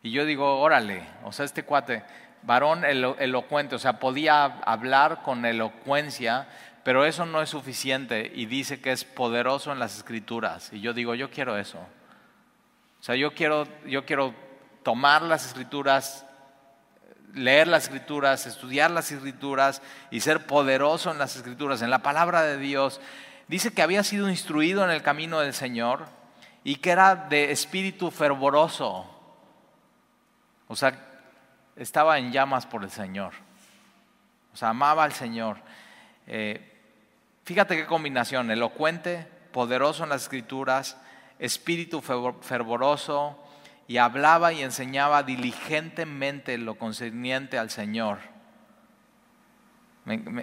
[0.02, 2.04] Y yo digo, órale, o sea, este cuate,
[2.42, 6.48] varón elocuente, o sea, podía hablar con elocuencia,
[6.84, 10.72] pero eso no es suficiente y dice que es poderoso en las escrituras.
[10.72, 11.78] Y yo digo, yo quiero eso.
[11.78, 14.34] O sea, yo quiero, yo quiero
[14.82, 16.24] tomar las escrituras,
[17.34, 22.42] leer las escrituras, estudiar las escrituras y ser poderoso en las escrituras, en la palabra
[22.42, 23.00] de Dios.
[23.48, 26.06] Dice que había sido instruido en el camino del Señor
[26.64, 29.06] y que era de espíritu fervoroso.
[30.68, 30.98] O sea,
[31.74, 33.32] estaba en llamas por el Señor.
[34.52, 35.56] O sea, amaba al Señor.
[36.26, 36.60] Eh,
[37.44, 40.98] fíjate qué combinación, elocuente, poderoso en las escrituras,
[41.38, 43.42] espíritu fervoroso,
[43.86, 48.18] y hablaba y enseñaba diligentemente lo concerniente al Señor.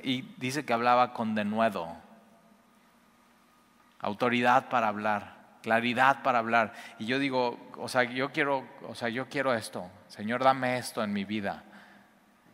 [0.04, 1.96] Y dice que hablaba con denuedo,
[4.06, 6.74] autoridad para hablar, claridad para hablar.
[7.00, 9.90] Y yo digo, o sea, yo quiero, o sea, yo quiero esto.
[10.08, 11.64] Señor, dame esto en mi vida.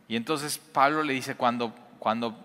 [0.08, 2.38] Y entonces Pablo le dice, cuando, cuando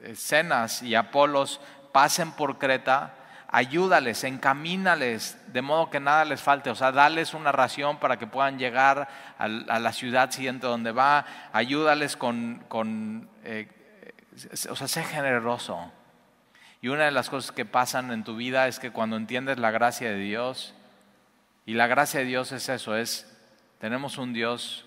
[0.00, 1.60] eh, Cenas y Apolos
[1.92, 3.14] pasen por Creta,
[3.48, 8.26] ayúdales, encamínales, de modo que nada les falte, o sea, dales una ración para que
[8.26, 9.08] puedan llegar
[9.38, 13.68] a, la ciudad siguiente donde va, ayúdales con, con eh,
[14.68, 15.92] o sea, sé generoso.
[16.86, 19.72] Y una de las cosas que pasan en tu vida es que cuando entiendes la
[19.72, 20.72] gracia de Dios,
[21.64, 23.36] y la gracia de Dios es eso, es,
[23.80, 24.86] tenemos un Dios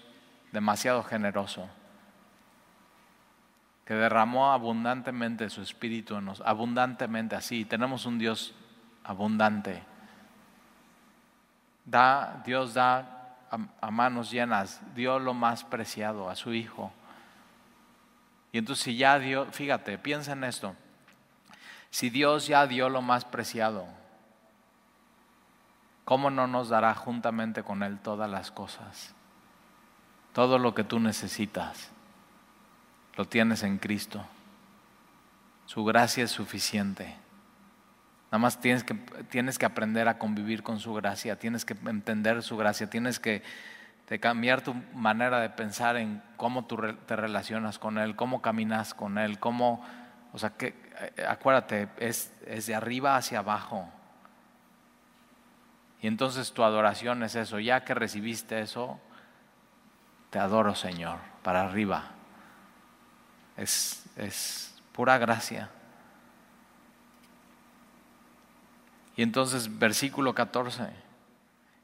[0.54, 1.70] demasiado generoso
[3.84, 7.66] que derramó abundantemente su espíritu en nosotros, abundantemente así.
[7.66, 8.56] Tenemos un Dios
[9.04, 9.84] abundante.
[11.84, 13.36] Da, Dios da
[13.82, 16.94] a, manos llenas, dio lo más preciado a su Hijo.
[18.54, 20.78] Y entonces si ya dio, fíjate, piensa en esto,
[21.92, 23.88] si Dios ya dio lo más preciado,
[26.06, 29.14] ¿cómo no nos dará juntamente con Él todas las cosas?
[30.34, 31.90] Todo lo que tú necesitas
[33.16, 34.26] lo tienes en Cristo.
[35.66, 37.16] Su gracia es suficiente.
[38.32, 38.94] Nada más tienes que,
[39.30, 43.44] tienes que aprender a convivir con su gracia, tienes que entender su gracia, tienes que
[44.20, 49.18] cambiar tu manera de pensar en cómo tú te relacionas con Él, cómo caminas con
[49.18, 49.86] Él, cómo,
[50.34, 50.89] o sea, que,
[51.28, 53.90] acuérdate, es, es de arriba hacia abajo.
[56.02, 59.00] Y entonces tu adoración es eso, ya que recibiste eso,
[60.30, 62.12] te adoro Señor, para arriba
[63.60, 65.70] es, pura gracia.
[69.16, 70.90] Y entonces versículo 14,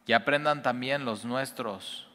[0.07, 2.07] y aprendan también los nuestros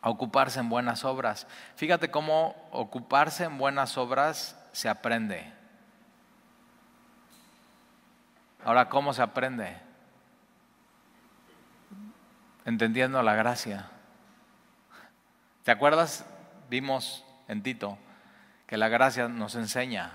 [0.00, 1.46] a ocuparse en buenas obras.
[1.76, 5.52] Fíjate cómo ocuparse en buenas obras se aprende.
[8.64, 9.76] Ahora, ¿cómo se aprende?
[12.64, 13.90] Entendiendo la gracia.
[15.64, 16.24] ¿Te acuerdas?
[16.70, 17.98] Vimos en Tito
[18.66, 20.12] que la gracia nos enseña.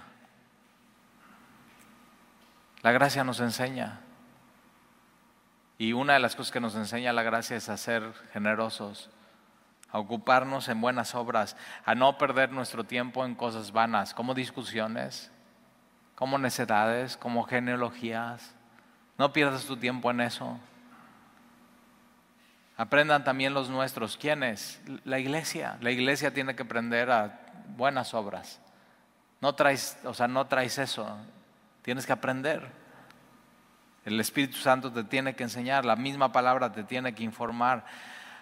[2.81, 3.99] La gracia nos enseña.
[5.77, 9.11] Y una de las cosas que nos enseña la gracia es a ser generosos,
[9.91, 15.31] a ocuparnos en buenas obras, a no perder nuestro tiempo en cosas vanas, como discusiones,
[16.19, 18.53] como necedades, como genealogías.
[19.17, 20.59] No pierdas tu tiempo en eso.
[22.75, 24.17] Aprendan también los nuestros.
[24.17, 24.81] ¿Quiénes?
[25.05, 25.77] La iglesia.
[25.79, 27.39] La iglesia tiene que aprender a
[27.77, 28.59] buenas obras.
[29.39, 31.07] No traes, o sea, no traes eso.
[31.83, 32.69] Tienes que aprender.
[34.03, 37.85] El Espíritu Santo te tiene que enseñar, la misma palabra te tiene que informar.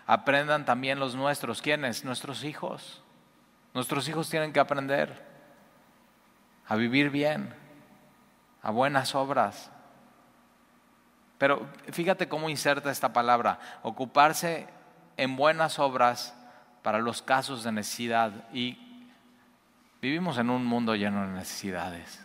[0.07, 1.61] Aprendan también los nuestros.
[1.61, 2.03] ¿Quiénes?
[2.03, 3.03] Nuestros hijos.
[3.75, 5.27] Nuestros hijos tienen que aprender
[6.67, 7.53] a vivir bien,
[8.67, 9.71] a buenas obras.
[11.37, 14.67] Pero fíjate cómo inserta esta palabra, ocuparse
[15.15, 16.35] en buenas obras
[16.83, 18.31] para los casos de necesidad.
[18.53, 18.83] Y
[20.01, 22.23] Vivimos en un mundo lleno de necesidades.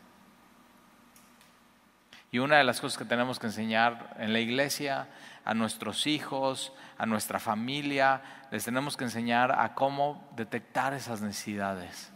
[2.30, 5.08] Y una de las cosas que tenemos que enseñar en la iglesia,
[5.44, 12.10] a nuestros hijos, a nuestra familia, les tenemos que enseñar a cómo detectar esas necesidades.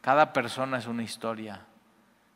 [0.00, 1.60] Cada persona es una historia.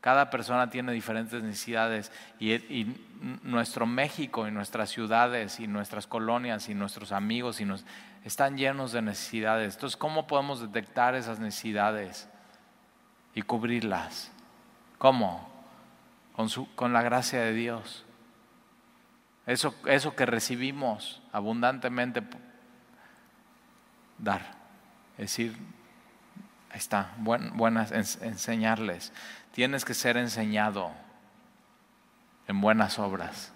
[0.07, 2.95] Cada persona tiene diferentes necesidades y,
[3.43, 7.67] nuestro México y nuestras ciudades y nuestras colonias y nuestros amigos y
[8.23, 9.75] están llenos de necesidades.
[9.75, 12.29] Entonces, ¿cómo podemos detectar esas necesidades
[13.35, 14.31] y cubrirlas?
[14.99, 15.51] ¿Cómo?
[16.37, 18.05] Con, con la gracia de Dios.
[19.45, 22.23] Eso, eso que recibimos abundantemente,
[24.19, 24.55] dar.
[25.19, 25.57] Es decir,
[26.71, 29.13] ahí está, buenas, enseñarles.
[29.57, 30.93] Tienes que ser enseñado
[32.47, 33.55] en buenas obras.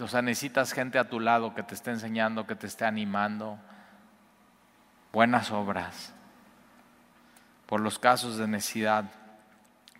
[0.00, 3.56] O sea, necesitas gente a tu lado que te esté enseñando, que te esté animando.
[5.12, 6.12] Buenas obras.
[7.66, 9.04] Por los casos de necesidad.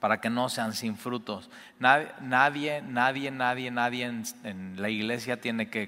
[0.00, 1.50] para que no sean sin frutos.
[1.78, 2.82] Nadie, nadie,
[3.30, 5.86] nadie, nadie, en la iglesia tiene que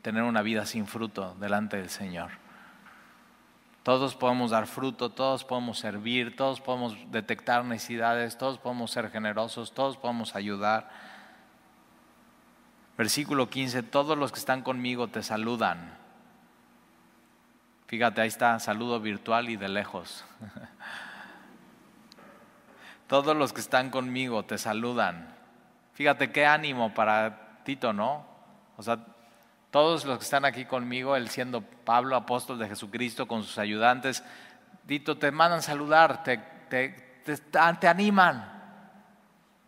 [0.00, 2.43] tener una vida sin fruto delante del Señor.
[3.84, 9.72] Todos podemos dar fruto, todos podemos servir, todos podemos detectar necesidades, todos podemos ser generosos,
[9.72, 10.88] todos podemos ayudar.
[12.96, 15.98] Versículo 15, todos los que están conmigo te saludan.
[17.86, 20.24] Fíjate, ahí está, saludo virtual y de lejos.
[23.06, 25.28] Todos los que están conmigo te saludan.
[25.92, 28.24] Fíjate qué ánimo para Tito, ¿no?
[28.78, 28.98] O sea,
[29.74, 34.22] todos los que están aquí conmigo, él siendo Pablo, apóstol de Jesucristo, con sus ayudantes,
[34.86, 36.36] Tito, te mandan saludar, te,
[36.68, 38.52] te, animan.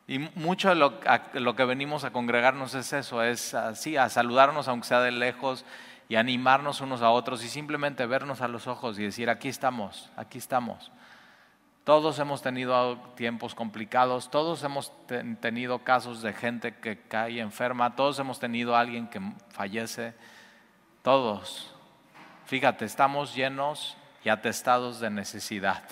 [0.06, 1.00] Y mucho de lo,
[1.32, 5.64] lo, que venimos a congregarnos es eso, es así, a saludarnos aunque sea de lejos
[6.08, 10.12] y animarnos unos a otros y simplemente vernos a los ojos y decir, aquí estamos,
[10.16, 10.92] aquí estamos.
[11.86, 14.90] Todos hemos tenido tiempos complicados, todos hemos
[15.40, 19.20] tenido casos de gente que cae enferma, todos hemos tenido alguien que
[19.50, 20.12] fallece,
[21.02, 21.72] todos.
[22.46, 25.84] Fíjate, estamos llenos y atestados de necesidad,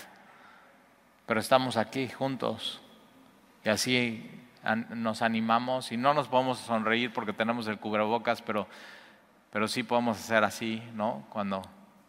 [1.26, 2.82] pero estamos aquí juntos
[3.64, 4.28] y así
[4.90, 8.66] nos animamos y no nos podemos sonreír porque tenemos el cubrebocas, pero,
[9.52, 11.24] pero sí podemos hacer así, ¿no?
[11.30, 11.62] Cuando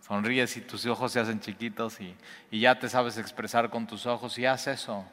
[0.06, 2.16] Sonríes y tus ojos se hacen chiquitos y,
[2.51, 5.03] ya te sabes expresar con tus ojos y haz eso.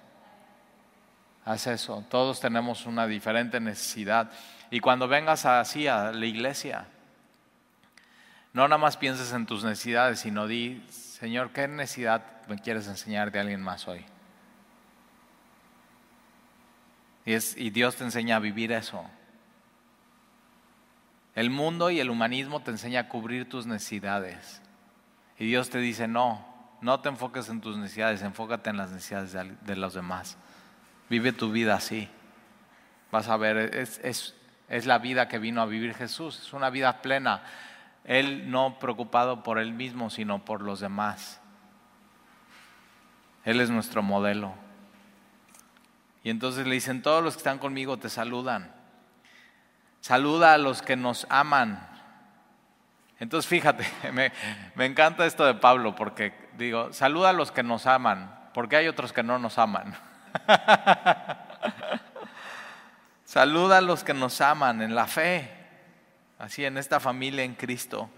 [1.47, 2.05] Haz eso.
[2.11, 4.31] Todos tenemos una diferente necesidad.
[4.71, 6.89] Y cuando vengas así a la iglesia,
[8.53, 13.33] no nada más pienses en tus necesidades, sino di, Señor, ¿qué necesidad me quieres enseñar
[13.33, 14.05] de alguien más hoy?
[17.25, 19.03] Y, es, y Dios te enseña a vivir eso.
[21.35, 24.61] El mundo y el humanismo te enseña a cubrir tus necesidades.
[25.43, 26.47] Y Dios te dice, no,
[26.83, 30.39] no te enfoques en tus necesidades, enfócate en las necesidades de, los demás.
[31.11, 32.09] Vive tu vida así.
[33.11, 34.37] Vas a ver, es, es,
[34.69, 37.43] es la vida que vino a vivir Jesús, es una vida plena.
[38.05, 41.41] Él no preocupado por él mismo, sino por los demás.
[43.45, 44.55] Él es nuestro modelo.
[46.23, 48.73] Y entonces le dicen, todos los que están conmigo te saludan.
[50.03, 51.92] Saluda a los que nos aman.
[53.23, 53.87] Entonces fíjate,
[54.75, 58.89] me, encanta esto de Pablo porque digo, saluda a los que nos aman, porque hay
[58.89, 59.95] otros que no nos aman.
[63.25, 65.49] saluda a los que nos aman en la fe,
[66.41, 68.11] así en esta familia en Cristo.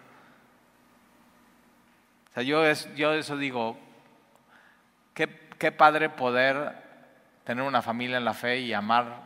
[2.30, 3.78] O sea, yo, es, yo eso digo,
[5.12, 6.82] qué, qué padre poder
[7.44, 9.20] tener una familia en la fe y amar,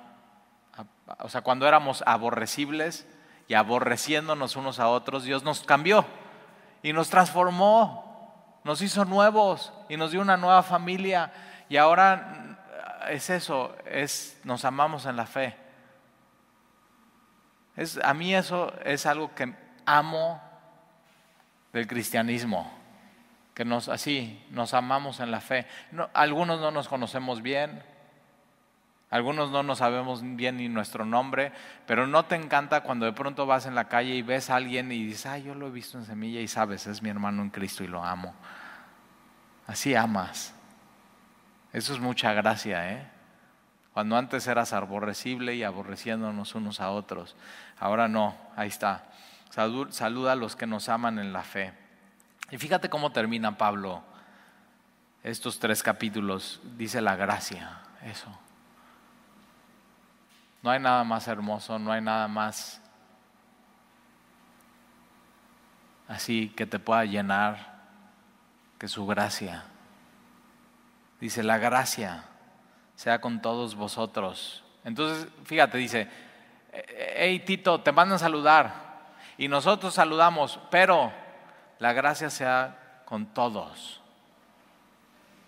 [1.20, 3.06] o sea, cuando éramos aborrecibles,
[3.48, 6.04] y aborreciéndonos unos a otros, Dios nos cambió
[6.82, 11.32] y nos transformó, nos hizo nuevos y nos dio una nueva familia.
[11.70, 12.58] Y ahora
[13.08, 15.56] es eso, es nos amamos en la fe.
[17.74, 19.54] Es, a mí eso es algo que
[19.86, 20.42] amo
[21.72, 22.70] del cristianismo,
[23.54, 25.66] que nos así nos amamos en la fe.
[26.12, 27.82] algunos no nos conocemos bien,
[29.10, 31.52] algunos no nos sabemos bien ni nuestro nombre,
[31.86, 34.92] pero no te encanta cuando de pronto vas en la calle y ves a alguien
[34.92, 37.48] y dices, ay, yo lo he visto en semilla y sabes, es mi hermano en
[37.48, 38.34] Cristo y lo amo.
[39.66, 40.54] Así amas.
[41.72, 43.08] Eso es mucha gracia, ¿eh?
[43.94, 47.34] Cuando antes eras aborrecible y aborreciéndonos unos a otros,
[47.80, 49.06] ahora no, ahí está.
[49.50, 51.72] Saluda a los que nos aman en la fe.
[52.50, 54.02] Y fíjate cómo termina Pablo
[55.22, 56.60] estos tres capítulos.
[56.76, 58.38] Dice la gracia, eso.
[60.62, 62.80] No hay nada más hermoso, no hay nada más
[66.08, 67.78] así que te pueda llenar
[68.78, 69.64] que su gracia.
[71.20, 72.24] Dice, la gracia
[72.94, 74.64] sea con todos vosotros.
[74.84, 76.08] Entonces, fíjate, dice,
[76.72, 78.88] hey Tito, te mandan a saludar
[79.36, 81.12] y nosotros saludamos, pero
[81.78, 84.00] la gracia sea con todos.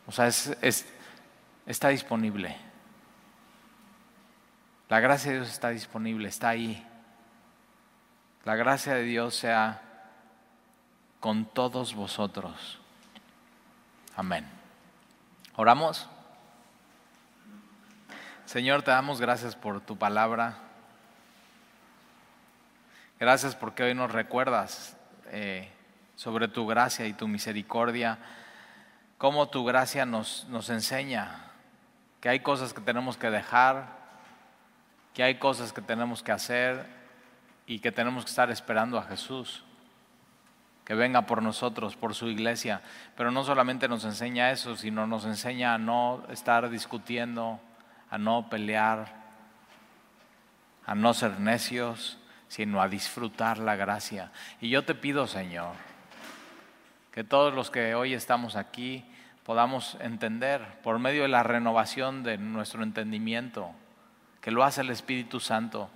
[0.06, 0.28] O sea,
[1.66, 2.69] está disponible.
[4.91, 6.84] La gracia de Dios está disponible, está ahí.
[8.43, 9.80] La gracia de Dios sea
[11.20, 12.80] con todos vosotros.
[14.16, 14.45] Amén.
[15.55, 16.09] ¿Oramos?
[18.47, 20.59] Señor, te damos gracias por tu palabra.
[23.20, 25.70] Gracias porque hoy nos recuerdas eh,
[26.16, 28.18] sobre tu gracia y tu misericordia,
[29.18, 31.45] cómo tu gracia nos, nos enseña
[32.20, 33.99] que hay cosas que tenemos que dejar,
[35.14, 36.86] que hay cosas que tenemos que hacer
[37.66, 39.64] y que tenemos que estar esperando a Jesús,
[40.84, 42.82] que venga por nosotros, por su iglesia.
[43.16, 47.61] Pero no solamente nos enseña eso, sino nos enseña a no estar discutiendo,
[48.11, 49.12] a no pelear,
[50.86, 54.32] a no ser necios, sino a disfrutar la gracia.
[54.61, 55.74] Y yo te pido, Señor,
[57.12, 59.04] que todos los que hoy estamos aquí
[59.44, 63.72] podamos entender por medio de la renovación de nuestro entendimiento,
[64.41, 65.91] que lo hace el Espíritu Santo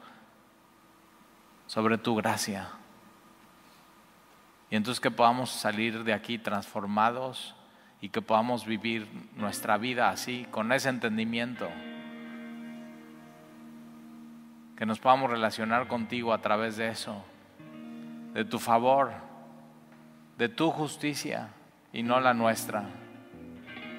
[1.67, 2.69] sobre tu gracia.
[4.71, 7.55] Y entonces que podamos salir de aquí transformados
[8.01, 11.69] y que podamos vivir nuestra vida así, con ese entendimiento
[14.77, 17.25] que nos podamos relacionar contigo a través de eso,
[18.33, 19.13] de tu favor,
[20.37, 21.49] de tu justicia
[21.93, 22.85] y no la nuestra.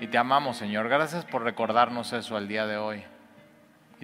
[0.01, 0.89] Y te amamos, Señor.
[0.89, 3.03] Gracias por recordarnos eso el día de hoy.